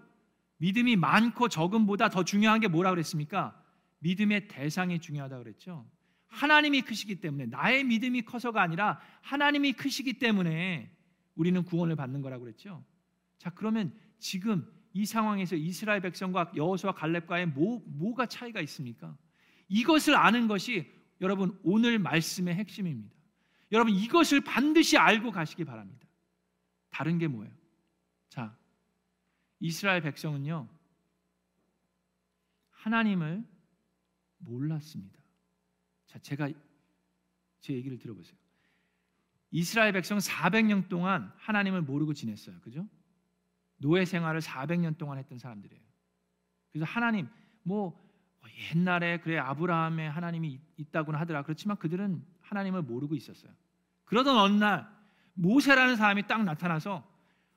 믿음이 0.58 0.96
많고 0.96 1.50
적음보다 1.50 2.10
더 2.10 2.24
중요한 2.24 2.60
게 2.60 2.68
뭐라 2.68 2.90
그랬습니까? 2.90 3.64
믿음의 4.00 4.48
대상이 4.48 4.98
중요하다 4.98 5.38
그랬죠. 5.38 5.88
하나님이 6.30 6.82
크시기 6.82 7.22
때문에 7.22 7.46
나의 7.46 7.84
믿음이 7.84 8.24
커서가 8.24 8.60
아니라 8.60 9.00
하나님이 9.22 9.74
크시기 9.74 10.14
때문에 10.14 10.90
우리는 11.36 11.64
구원을 11.64 11.96
받는 11.96 12.24
거라고 12.24 12.46
그랬죠. 12.46 12.84
자, 13.38 13.52
그러면 13.52 13.94
지금 14.18 14.66
이 14.94 15.06
상황에서 15.06 15.56
이스라엘 15.56 16.02
백성과 16.02 16.52
여호수아 16.56 16.94
갈렙과의 16.94 17.48
뭐, 17.48 17.82
뭐가 17.86 18.26
차이가 18.26 18.62
있습니까? 18.62 19.18
이것을 19.70 20.16
아는 20.16 20.48
것이 20.48 20.92
여러분 21.22 21.58
오늘 21.64 22.00
말씀의 22.00 22.56
핵심입니다. 22.56 23.16
여러분 23.72 23.94
이것을 23.94 24.42
반드시 24.42 24.98
알고 24.98 25.32
가시기 25.32 25.64
바랍니다. 25.64 26.08
다른 26.90 27.18
게 27.18 27.28
뭐예요? 27.28 27.54
자, 28.28 28.58
이스라엘 29.60 30.02
백성은요. 30.02 30.68
하나님을 32.72 33.46
몰랐습니다. 34.40 35.20
자, 36.08 36.20
제가 36.20 36.50
제 37.62 37.74
얘기를 37.74 37.98
들어보세요. 37.98 38.36
이스라엘 39.52 39.94
백성 39.94 40.18
400년 40.18 40.90
동안 40.90 41.32
하나님을 41.38 41.82
모르고 41.82 42.14
지냈어요. 42.14 42.60
그죠? 42.62 42.88
노예 43.82 44.06
생활을 44.06 44.42
400년 44.42 44.98
동안 44.98 45.18
했던 45.18 45.38
사람들이에요. 45.38 45.82
그래서 46.72 46.86
하나님 46.86 47.28
뭐 47.64 48.00
옛날에 48.74 49.20
그래 49.20 49.38
아브라함의 49.38 50.10
하나님이 50.10 50.60
있다고는 50.78 51.20
하더라. 51.20 51.44
그렇지만 51.44 51.78
그들은 51.78 52.24
하나님을 52.42 52.84
모르고 52.84 53.16
있었어요. 53.16 53.52
그러던 54.06 54.38
어느 54.38 54.56
날 54.56 54.88
모세라는 55.34 55.96
사람이 55.96 56.28
딱 56.28 56.44
나타나서 56.44 57.10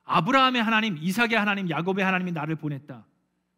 아브라함의 0.05 0.63
하나님, 0.63 0.97
이삭의 0.99 1.35
하나님, 1.35 1.69
야곱의 1.69 2.05
하나님이 2.05 2.33
나를 2.33 2.57
보냈다. 2.57 3.07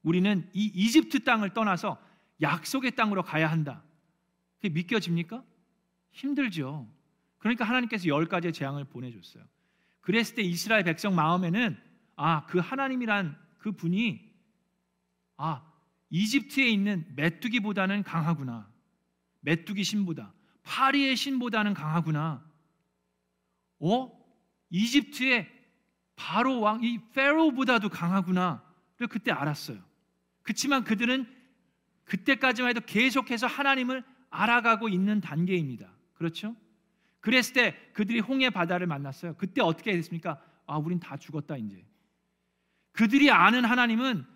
우리는 0.02 0.48
이 0.52 0.70
이집트 0.74 1.24
땅을 1.24 1.50
떠나서 1.50 2.00
약속의 2.40 2.94
땅으로 2.96 3.22
가야 3.22 3.50
한다. 3.50 3.82
그게 4.56 4.68
믿겨집니까? 4.70 5.42
힘들죠. 6.12 6.88
그러니까 7.38 7.64
하나님께서 7.64 8.06
열 8.08 8.26
가지의 8.26 8.52
재앙을 8.52 8.84
보내줬어요. 8.84 9.44
그랬을 10.00 10.36
때 10.36 10.42
이스라엘 10.42 10.84
백성 10.84 11.14
마음에는 11.14 11.85
아, 12.16 12.46
그 12.46 12.58
하나님이란 12.58 13.38
그 13.58 13.72
분이 13.72 14.34
아, 15.36 15.70
이집트에 16.10 16.68
있는 16.68 17.06
메뚜기보다는 17.14 18.02
강하구나. 18.02 18.70
메뚜기 19.40 19.84
신보다 19.84 20.32
파리의 20.62 21.16
신보다는 21.16 21.74
강하구나. 21.74 22.44
어? 23.78 24.26
이집트의 24.70 25.48
바로 26.16 26.60
왕 26.60 26.82
이 26.82 26.98
페로보다도 27.12 27.90
강하구나. 27.90 28.66
를 28.98 29.08
그때 29.08 29.30
알았어요. 29.30 29.78
그렇지만 30.42 30.84
그들은 30.84 31.26
그때까지만 32.04 32.70
해도 32.70 32.80
계속해서 32.80 33.46
하나님을 33.46 34.02
알아가고 34.30 34.88
있는 34.88 35.20
단계입니다. 35.20 35.90
그렇죠? 36.14 36.56
그랬을 37.20 37.52
때 37.52 37.90
그들이 37.92 38.20
홍해 38.20 38.48
바다를 38.48 38.86
만났어요. 38.86 39.34
그때 39.36 39.60
어떻게 39.60 39.92
됐습니까? 39.92 40.40
아, 40.66 40.78
우린 40.78 40.98
다 40.98 41.16
죽었다 41.16 41.56
이제. 41.56 41.84
그들이 42.96 43.30
아는 43.30 43.64
하나님은 43.64 44.26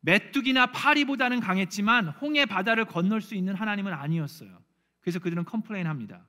메뚜기나 0.00 0.72
파리보다는 0.72 1.40
강했지만 1.40 2.08
홍해 2.08 2.46
바다를 2.46 2.84
건널 2.86 3.20
수 3.20 3.34
있는 3.34 3.54
하나님은 3.54 3.92
아니었어요. 3.92 4.60
그래서 5.00 5.18
그들은 5.18 5.44
complain 5.44 5.86
합니다. 5.86 6.26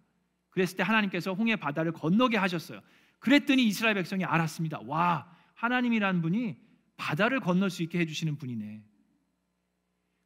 그랬을 0.52 0.78
때 0.78 0.84
하나님께서 0.84 1.34
홍해 1.34 1.56
바다를 1.56 1.91
건너게 1.91 2.38
하셨어요. 2.38 2.82
그랬더니 3.19 3.65
이스라엘 3.65 3.95
백성이 3.95 4.26
알았습니다. 4.26 4.82
와, 4.86 5.32
하나님이란 5.56 6.21
분이 6.21 6.58
바다를 6.97 7.39
건널 7.39 7.69
수 7.69 7.82
있게 7.82 7.99
해주시는 7.99 8.38
분이네. 8.38 8.84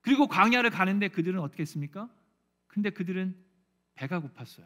그리고 0.01 0.27
광야를 0.27 0.69
가는데 0.69 1.07
그들은 1.07 1.39
어떻게 1.39 1.61
했습니까? 1.61 2.09
근데 2.67 2.89
그들은 2.89 3.35
배가 3.93 4.21
고팠어요. 4.21 4.65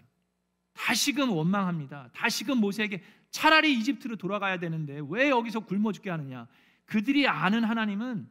다시금 0.74 1.32
원망합니다. 1.32 2.10
다시금 2.14 2.58
모세에게 2.60 3.04
차라리 3.32 3.74
이집트로 3.74 4.18
돌아가야 4.18 4.60
되는데 4.60 5.02
왜 5.10 5.30
여기서 5.30 5.62
굶어 5.62 5.92
죽게 5.92 6.10
하느냐? 6.10 6.48
그들이 6.86 7.28
아는 7.28 7.64
하나님은 7.64 8.28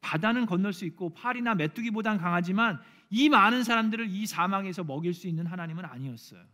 바다는 0.00 0.46
건널 0.46 0.72
수 0.72 0.84
있고 0.84 1.10
팔이나 1.14 1.54
메뚜기보단 1.54 2.18
강하지만 2.18 2.80
이 3.08 3.28
많은 3.28 3.62
사람들을 3.62 4.08
이 4.10 4.26
사망에서 4.26 4.84
먹일 4.84 5.14
수 5.14 5.28
있는 5.28 5.46
하나님은 5.46 5.84
아니었어요. 5.84 6.44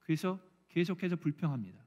그래서 0.00 0.38
계속해서 0.68 1.16
불평합니다. 1.16 1.80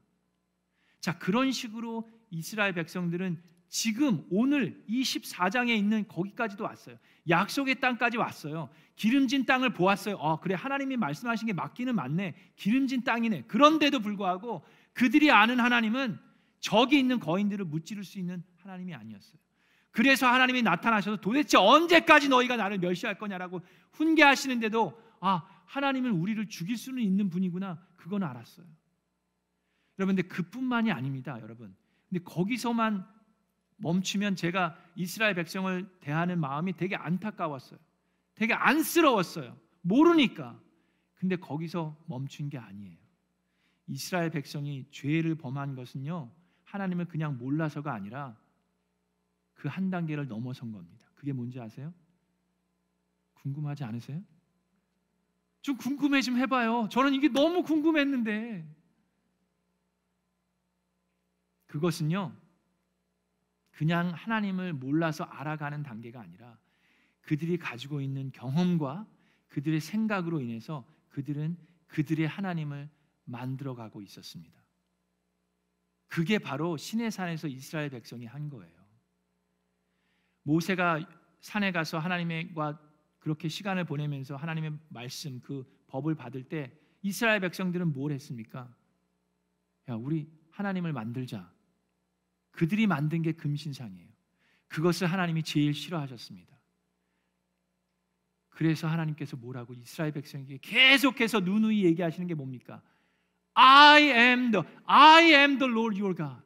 자, 1.00 1.16
그런 1.18 1.52
식으로 1.52 2.10
이스라엘 2.30 2.74
백성들은 2.74 3.40
지금 3.68 4.26
오늘 4.30 4.82
이 4.88 5.02
14장에 5.02 5.68
있는 5.68 6.06
거기까지도 6.08 6.64
왔어요. 6.64 6.96
약속의 7.28 7.78
땅까지 7.78 8.16
왔어요. 8.16 8.68
기름진 8.96 9.46
땅을 9.46 9.70
보았어요. 9.74 10.16
어, 10.16 10.40
그래 10.40 10.56
하나님이 10.56 10.96
말씀하신 10.96 11.46
게 11.46 11.52
맞기는 11.52 11.94
맞네. 11.94 12.34
기름진 12.56 13.04
땅이네. 13.04 13.42
그런데도 13.42 14.00
불구하고 14.00 14.64
그들이 14.92 15.30
아는 15.30 15.60
하나님은 15.60 16.18
저기 16.58 16.98
있는 16.98 17.18
거인들을 17.20 17.64
무찌를 17.64 18.04
수 18.04 18.18
있는 18.18 18.42
하나님이 18.58 18.94
아니었어요. 18.94 19.38
그래서 19.90 20.26
하나님이 20.26 20.62
나타나셔서 20.62 21.20
도대체 21.20 21.58
언제까지 21.58 22.28
너희가 22.28 22.56
나를 22.56 22.78
멸시할 22.78 23.18
거냐라고 23.18 23.60
훈계하시는데도 23.92 25.00
아 25.20 25.42
하나님은 25.66 26.12
우리를 26.12 26.48
죽일 26.48 26.76
수는 26.76 27.02
있는 27.02 27.28
분이구나 27.30 27.80
그건 27.96 28.22
알았어요. 28.22 28.66
여러분 29.98 30.16
근데 30.16 30.26
그뿐만이 30.28 30.92
아닙니다, 30.92 31.38
여러분. 31.40 31.74
근데 32.08 32.22
거기서만 32.24 33.06
멈추면 33.76 34.36
제가 34.36 34.76
이스라엘 34.94 35.34
백성을 35.34 35.88
대하는 36.00 36.40
마음이 36.40 36.74
되게 36.74 36.96
안타까웠어요. 36.96 37.78
되게 38.34 38.54
안쓰러웠어요. 38.54 39.56
모르니까. 39.82 40.58
근데 41.14 41.36
거기서 41.36 41.96
멈춘 42.06 42.48
게 42.48 42.58
아니에요. 42.58 42.96
이스라엘 43.90 44.30
백성이 44.30 44.86
죄를 44.90 45.34
범한 45.34 45.74
것은요. 45.74 46.30
하나님을 46.64 47.06
그냥 47.06 47.36
몰라서가 47.38 47.92
아니라 47.92 48.36
그 49.54 49.68
한 49.68 49.90
단계를 49.90 50.26
넘어선 50.26 50.72
겁니다. 50.72 51.06
그게 51.14 51.32
뭔지 51.32 51.60
아세요? 51.60 51.92
궁금하지 53.34 53.84
않으세요? 53.84 54.22
좀 55.60 55.76
궁금해 55.76 56.22
좀 56.22 56.38
해봐요. 56.38 56.88
저는 56.90 57.12
이게 57.12 57.28
너무 57.28 57.62
궁금했는데 57.62 58.66
그것은요. 61.66 62.34
그냥 63.72 64.10
하나님을 64.10 64.72
몰라서 64.72 65.24
알아가는 65.24 65.82
단계가 65.82 66.20
아니라 66.20 66.58
그들이 67.22 67.58
가지고 67.58 68.00
있는 68.00 68.30
경험과 68.32 69.06
그들의 69.48 69.80
생각으로 69.80 70.40
인해서 70.40 70.86
그들은 71.10 71.56
그들의 71.88 72.26
하나님을 72.26 72.88
만들어가고 73.30 74.02
있었습니다. 74.02 74.60
그게 76.08 76.38
바로 76.38 76.76
신의 76.76 77.10
산에서 77.10 77.48
이스라엘 77.48 77.90
백성이 77.90 78.26
한 78.26 78.50
거예요. 78.50 78.80
모세가 80.42 81.08
산에 81.40 81.72
가서 81.72 81.98
하나님과 81.98 82.80
그렇게 83.20 83.48
시간을 83.48 83.84
보내면서 83.84 84.36
하나님의 84.36 84.78
말씀 84.88 85.40
그 85.40 85.64
법을 85.86 86.14
받을 86.14 86.42
때 86.44 86.76
이스라엘 87.02 87.40
백성들은 87.40 87.92
뭘 87.92 88.12
했습니까? 88.12 88.74
야, 89.88 89.94
우리 89.94 90.28
하나님을 90.50 90.92
만들자. 90.92 91.50
그들이 92.50 92.86
만든 92.86 93.22
게 93.22 93.32
금신상이에요. 93.32 94.10
그것을 94.68 95.06
하나님이 95.06 95.42
제일 95.42 95.74
싫어하셨습니다. 95.74 96.58
그래서 98.50 98.88
하나님께서 98.88 99.36
뭐라고 99.36 99.74
이스라엘 99.74 100.12
백성에게 100.12 100.58
계속해서 100.60 101.40
누누이 101.40 101.84
얘기하시는 101.84 102.26
게 102.26 102.34
뭡니까? 102.34 102.82
I 103.54 104.02
am 104.02 104.50
the 104.50 104.64
I 104.86 105.24
am 105.32 105.58
the 105.58 105.70
Lord 105.70 106.00
your 106.00 106.16
God. 106.16 106.42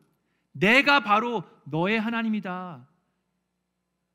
내가 0.52 1.00
바로 1.00 1.44
너의 1.64 2.00
하나님이다. 2.00 2.86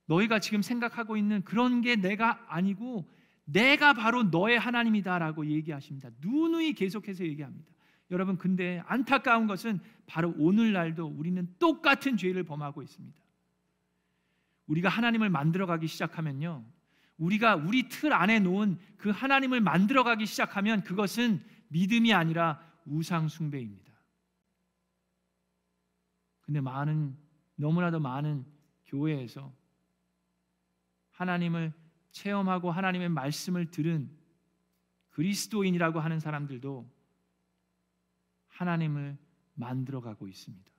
너희가 0.06 0.40
지금 0.40 0.62
생각하고 0.62 1.18
있는 1.18 1.44
그런 1.44 1.82
게 1.82 1.96
내가 1.96 2.44
아니고 2.48 3.10
내가 3.46 3.94
바로 3.94 4.24
너의 4.24 4.60
하나님이다라고 4.60 5.46
얘기하십니다. 5.48 6.10
누누이 6.22 6.74
계속해서 6.74 7.24
얘기합니다. 7.26 7.70
여러분 8.12 8.38
근데 8.38 8.82
안타까운 8.88 9.48
것은 9.48 9.80
바로 10.08 10.34
오늘날도 10.38 11.06
우리는 11.06 11.48
똑같은 11.60 12.18
죄를 12.18 12.44
범하고 12.44 12.82
있습니다. 12.82 13.20
우리가 14.68 14.90
하나님을 14.90 15.30
만들어 15.30 15.66
가기 15.66 15.88
시작하면요. 15.88 16.64
우리가 17.18 17.56
우리 17.56 17.90
틀 17.90 18.14
안에 18.14 18.40
놓은 18.40 18.78
그 18.98 19.10
하나님을 19.10 19.62
만들어 19.62 20.04
가기 20.04 20.26
시작하면 20.26 20.84
그것은 20.84 21.44
믿음이 21.68 22.14
아니라 22.14 22.62
우상 22.90 23.28
숭배입니다. 23.28 23.94
근데 26.42 26.62
많은 26.62 27.16
너무나도 27.56 28.00
많은 28.00 28.46
교회에서 28.86 29.54
하나님을 31.12 31.74
체험하고 32.12 32.72
하나님의 32.72 33.10
말씀을 33.10 33.70
들은 33.70 34.10
그리스도인이라고 35.12 36.00
하는 36.00 36.20
사람들도 36.20 36.90
하나님을 38.48 39.18
만들어 39.54 40.02
가고 40.02 40.28
있습니다. 40.28 40.72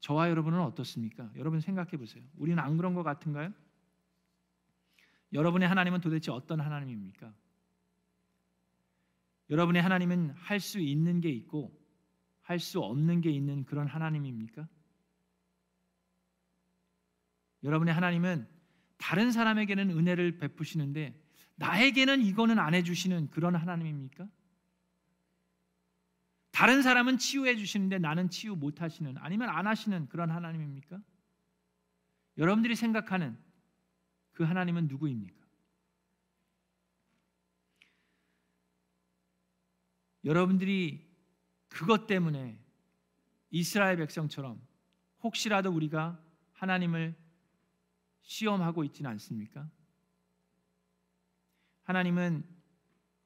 저와 0.00 0.30
여러분은 0.30 0.60
어떻습니까? 0.60 1.30
여러분 1.34 1.60
생각해 1.60 1.96
보세요. 1.96 2.22
우리는 2.36 2.62
안 2.62 2.76
그런 2.76 2.94
것 2.94 3.02
같은가요? 3.02 3.52
여러분의 5.32 5.68
하나님은 5.68 6.00
도대체 6.00 6.30
어떤 6.30 6.60
하나님입니까? 6.60 7.34
여러분의 9.50 9.82
하나님은 9.82 10.30
할 10.30 10.60
수 10.60 10.80
있는 10.80 11.20
게 11.20 11.30
있고 11.30 11.72
할 12.42 12.58
수 12.58 12.80
없는 12.80 13.20
게 13.20 13.30
있는 13.30 13.64
그런 13.64 13.86
하나님입니까? 13.86 14.68
여러분의 17.62 17.92
하나님은 17.94 18.46
다른 18.96 19.32
사람에게는 19.32 19.90
은혜를 19.90 20.38
베푸시는데 20.38 21.20
나에게는 21.56 22.22
이거는 22.22 22.58
안 22.58 22.74
해주시는 22.74 23.30
그런 23.30 23.56
하나님입니까? 23.56 24.28
다른 26.50 26.82
사람은 26.82 27.18
치유해 27.18 27.56
주시는데 27.56 27.98
나는 27.98 28.30
치유 28.30 28.56
못 28.56 28.80
하시는 28.80 29.14
아니면 29.18 29.48
안 29.50 29.66
하시는 29.66 30.08
그런 30.08 30.30
하나님입니까? 30.30 31.00
여러분들이 32.38 32.74
생각하는 32.74 33.36
그 34.32 34.44
하나님은 34.44 34.88
누구입니까? 34.88 35.35
여러분들이 40.26 41.08
그것 41.68 42.06
때문에 42.06 42.58
이스라엘 43.50 43.96
백성처럼 43.96 44.60
혹시라도 45.22 45.70
우리가 45.70 46.20
하나님을 46.52 47.14
시험하고 48.22 48.82
있지는 48.84 49.08
않습니까? 49.12 49.70
하나님은 51.84 52.44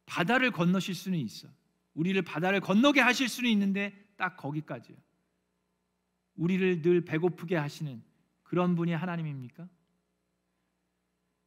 바다를 0.04 0.50
건너실 0.50 0.94
수는 0.94 1.18
있어. 1.18 1.48
우리를 1.94 2.20
바다를 2.22 2.60
건너게 2.60 3.00
하실 3.00 3.28
수는 3.28 3.50
있는데 3.50 4.12
딱 4.16 4.36
거기까지요. 4.36 4.96
우리를 6.36 6.82
늘 6.82 7.04
배고프게 7.04 7.56
하시는 7.56 8.02
그런 8.42 8.74
분이 8.76 8.92
하나님입니까? 8.92 9.68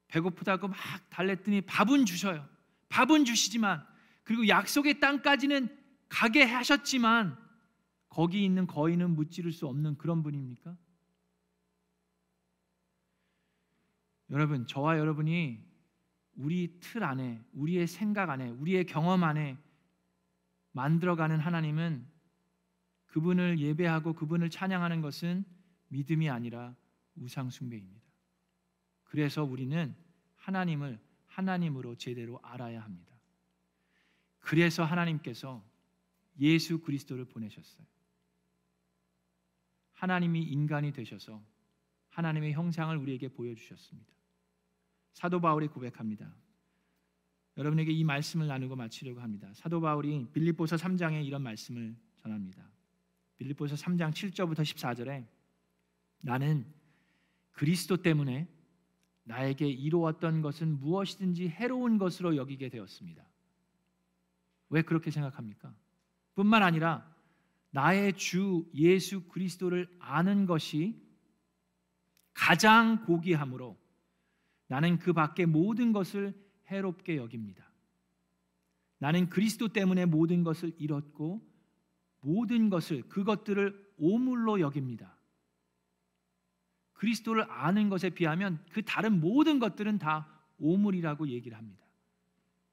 배고프다고 0.07 0.67
막 0.67 0.77
달랬더니 1.11 1.61
밥은 1.61 2.05
주셔요. 2.05 2.47
밥은 2.89 3.25
주시지만 3.25 3.92
그리고 4.23 4.47
약속의 4.47 4.99
땅까지는 4.99 5.69
가게 6.09 6.43
하셨지만 6.43 7.37
거기 8.09 8.45
있는 8.45 8.67
거인은 8.67 9.15
무찌를 9.15 9.51
수 9.51 9.67
없는 9.67 9.97
그런 9.97 10.21
분입니까? 10.23 10.77
여러분, 14.29 14.65
저와 14.65 14.97
여러분이 14.97 15.59
우리 16.35 16.79
틀 16.79 17.03
안에, 17.03 17.43
우리의 17.53 17.87
생각 17.87 18.29
안에, 18.29 18.49
우리의 18.49 18.85
경험 18.85 19.23
안에 19.23 19.57
만들어가는 20.71 21.39
하나님은 21.39 22.07
그분을 23.07 23.59
예배하고 23.59 24.13
그분을 24.13 24.49
찬양하는 24.49 25.01
것은 25.01 25.45
믿음이 25.89 26.29
아니라 26.29 26.75
우상숭배입니다. 27.15 28.01
그래서 29.03 29.43
우리는 29.43 29.95
하나님을 30.37 30.99
하나님으로 31.27 31.95
제대로 31.95 32.39
알아야 32.41 32.81
합니다. 32.81 33.12
그래서 34.43 34.83
하나님께서 34.83 35.63
예수 36.39 36.79
그리스도를 36.79 37.25
보내셨어요. 37.25 37.85
하나님이 39.93 40.43
인간이 40.43 40.91
되셔서 40.91 41.41
하나님의 42.09 42.51
형상을 42.51 42.95
우리에게 42.95 43.29
보여주셨습니다. 43.29 44.11
사도 45.13 45.39
바울이 45.39 45.67
고백합니다. 45.67 46.35
여러분에게 47.55 47.93
이 47.93 48.03
말씀을 48.03 48.47
나누고 48.47 48.75
마치려고 48.75 49.21
합니다. 49.21 49.49
사도 49.53 49.79
바울이 49.79 50.27
빌립보서 50.33 50.75
3장에 50.75 51.25
이런 51.25 51.41
말씀을 51.41 51.95
전합니다. 52.17 52.69
빌립보서 53.37 53.75
3장 53.75 54.11
7절부터 54.11 54.59
14절에 54.59 55.25
나는 56.19 56.65
그리스도 57.53 57.97
때문에 57.97 58.49
나에게 59.23 59.69
이루었던 59.69 60.41
것은 60.41 60.79
무엇이든지 60.79 61.47
해로운 61.47 61.97
것으로 61.97 62.35
여기게 62.35 62.67
되었습니다. 62.67 63.25
왜 64.73 64.81
그렇게 64.81 65.11
생각합니까? 65.11 65.71
뿐만 66.33 66.63
아니라 66.63 67.07
나의 67.69 68.13
주 68.13 68.67
예수 68.73 69.27
그리스도를 69.27 69.87
아는 69.99 70.47
것이 70.47 70.99
가장 72.33 73.05
고귀함으로 73.05 73.77
나는 74.67 74.97
그 74.97 75.13
밖의 75.13 75.45
모든 75.45 75.93
것을 75.93 76.33
해롭게 76.71 77.17
여깁니다. 77.17 77.71
나는 78.97 79.29
그리스도 79.29 79.67
때문에 79.67 80.07
모든 80.07 80.43
것을 80.43 80.73
잃었고 80.79 81.47
모든 82.21 82.71
것을 82.71 83.03
그것들을 83.09 83.93
오물로 83.97 84.59
여깁니다. 84.59 85.15
그리스도를 86.93 87.45
아는 87.51 87.89
것에 87.89 88.09
비하면 88.09 88.65
그 88.71 88.81
다른 88.83 89.19
모든 89.19 89.59
것들은 89.59 89.99
다 89.99 90.27
오물이라고 90.57 91.27
얘기를 91.27 91.55
합니다. 91.55 91.85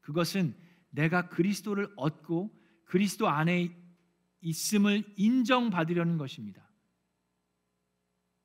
그것은 0.00 0.69
내가 0.90 1.28
그리스도를 1.28 1.88
얻고 1.96 2.54
그리스도 2.84 3.28
안에 3.28 3.76
있음을 4.40 5.04
인정받으려는 5.16 6.18
것입니다. 6.18 6.68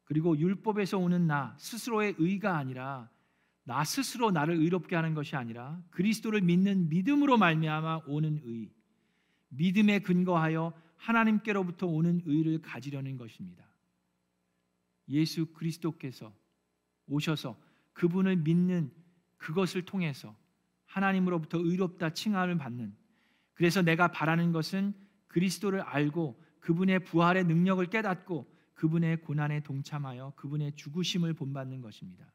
그리고 0.04 0.38
율법에서 0.38 0.98
오는 0.98 1.28
나 1.28 1.56
스스로의 1.58 2.16
의가 2.20 2.58
아니라 2.58 3.10
나 3.64 3.84
스스로 3.84 4.30
나를 4.30 4.56
의롭게 4.56 4.96
하는 4.96 5.16
것이 5.16 5.36
아니라 5.36 5.82
그리스도를 5.90 6.42
믿는 6.42 6.90
믿음으로 6.90 7.38
말미암아 7.38 8.02
오는 8.06 8.40
의, 8.44 8.72
믿음에 9.50 10.00
근거하여 10.00 10.74
하나님께로부터 10.98 11.88
오는 11.88 12.22
의를 12.26 12.62
가지려는 12.62 13.18
것입니다. 13.18 13.66
예수 15.10 15.48
그리스도께서 15.54 16.34
오셔서 17.08 17.60
그분을 17.94 18.38
믿는 18.38 18.92
그것을 19.38 19.86
통해서 19.86 20.36
하나님으로부터 20.96 21.58
의롭다 21.60 22.12
칭함을 22.12 22.58
받는 22.58 22.96
그래서 23.54 23.82
내가 23.82 24.08
바라는 24.08 24.54
것은 24.54 24.94
그리스도를 25.28 25.82
알고 25.82 26.42
그분의 26.62 27.04
부활의 27.04 27.44
능력을 27.46 27.86
깨닫고 27.88 28.50
그분의 28.76 29.22
고난에 29.22 29.62
동참하여 29.62 30.34
그분의 30.38 30.76
죽으심을 30.76 31.34
본받는 31.34 31.82
것입니다. 31.82 32.32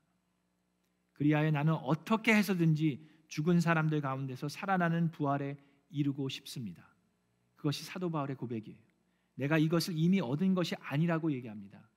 그리하여 1.13 1.51
나는 1.51 1.75
어떻게 1.75 2.35
해서든지 2.35 3.09
죽은 3.29 3.61
사람들 3.61 4.03
가운데서 4.03 4.49
살아나는 4.49 5.11
부활에 5.11 5.57
이르고 5.89 6.29
싶습니다. 6.29 6.87
그것이 7.57 7.85
사도 7.85 8.11
바울의 8.11 8.37
고백이에요. 8.37 8.79
내가 9.37 9.57
이것을 9.57 9.95
이미 9.97 10.21
얻은 10.21 10.55
것이 10.55 10.75
아니라고 10.81 11.33
얘기합니다. 11.33 11.89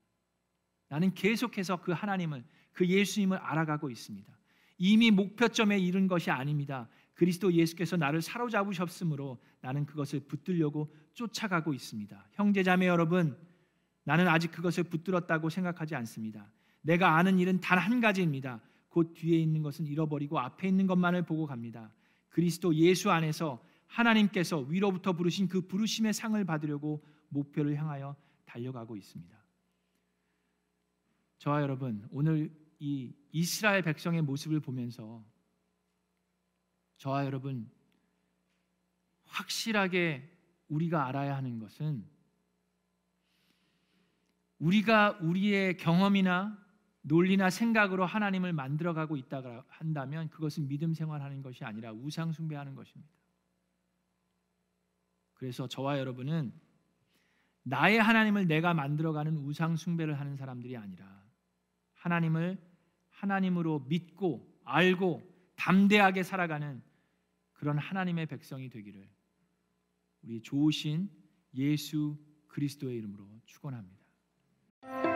나는 0.88 1.14
계속해서 1.14 1.82
그 1.82 1.92
하나님을 1.92 2.46
그 2.72 2.88
예수님을 2.88 3.38
알아가고 3.38 3.90
있습니다. 3.90 4.43
이미 4.86 5.12
목표점에 5.12 5.80
이른 5.80 6.08
것이 6.08 6.30
아닙니다. 6.30 6.90
그리스도 7.14 7.54
예수께서 7.54 7.96
나를 7.96 8.22
사로잡으셨으므로 8.22 9.42
나는 9.62 9.86
그것을 9.86 10.20
붙들려고 10.20 10.94
쫓아가고 11.14 11.74
있습니다. 11.74 12.28
형제자매 12.34 12.88
여러분, 12.88 13.38
나는 14.04 14.28
아직 14.28 14.52
그것을 14.52 14.84
붙들었다고 14.84 15.50
생각하지 15.50 15.96
않습니다. 15.96 16.52
내가 16.82 17.16
아는 17.16 17.40
일은 17.40 17.62
단 17.62 17.80
한 17.80 18.02
가지입니다. 18.02 18.60
곧 18.90 19.14
뒤에 19.14 19.40
있는 19.40 19.62
것은 19.62 19.86
잃어버리고 19.86 20.38
앞에 20.38 20.68
있는 20.68 20.86
것만을 20.86 21.24
보고 21.24 21.46
갑니다. 21.46 21.94
그리스도 22.28 22.76
예수 22.76 23.10
안에서 23.10 23.64
하나님께서 23.88 24.60
위로부터 24.60 25.14
부르신 25.14 25.48
그 25.48 25.62
부르심의 25.62 26.12
상을 26.12 26.44
받으려고 26.44 27.06
목표를 27.30 27.78
향하여 27.78 28.18
달려가고 28.44 28.98
있습니다. 28.98 29.34
저와 31.38 31.62
여러분, 31.62 32.06
오늘 32.12 32.52
이 32.86 33.16
이스라엘 33.32 33.82
백성의 33.82 34.24
모습을 34.24 34.60
보면서 34.60 35.24
저와 36.98 37.26
여러분 37.26 37.72
확실하게 39.24 40.30
우리가 40.68 41.08
알아야 41.08 41.38
하는 41.38 41.60
것은 41.60 42.06
우리가 44.60 45.20
우리의 45.22 45.78
경험이나 45.78 46.62
논리나 47.04 47.50
생각으로 47.50 48.06
하나님을 48.06 48.52
만들어가고 48.52 49.16
있다고 49.16 49.64
한다면 49.70 50.30
그것은 50.30 50.68
믿음 50.68 50.94
생활하는 50.94 51.42
것이 51.42 51.64
아니라 51.64 51.94
우상 51.94 52.34
숭배하는 52.34 52.76
것입니다. 52.76 53.14
그래서 55.36 55.70
저와 55.70 56.00
여러분은 56.00 56.52
나의 57.64 58.02
하나님을 58.02 58.46
내가 58.46 58.74
만들어가는 58.74 59.38
우상 59.38 59.78
숭배를 59.78 60.20
하는 60.20 60.36
사람들이 60.36 60.76
아니라 60.76 61.24
하나님을 61.94 62.73
하나님으로 63.24 63.86
믿고 63.88 64.46
알고 64.66 65.22
담대하게 65.56 66.24
살아가는 66.24 66.82
그런 67.54 67.78
하나님의 67.78 68.26
백성이 68.26 68.70
되기를 68.70 69.10
우리 70.24 70.42
좋으신 70.42 71.10
예수 71.56 72.18
그리스도의 72.48 72.98
이름으로 72.98 73.26
축원합니다. 73.46 75.13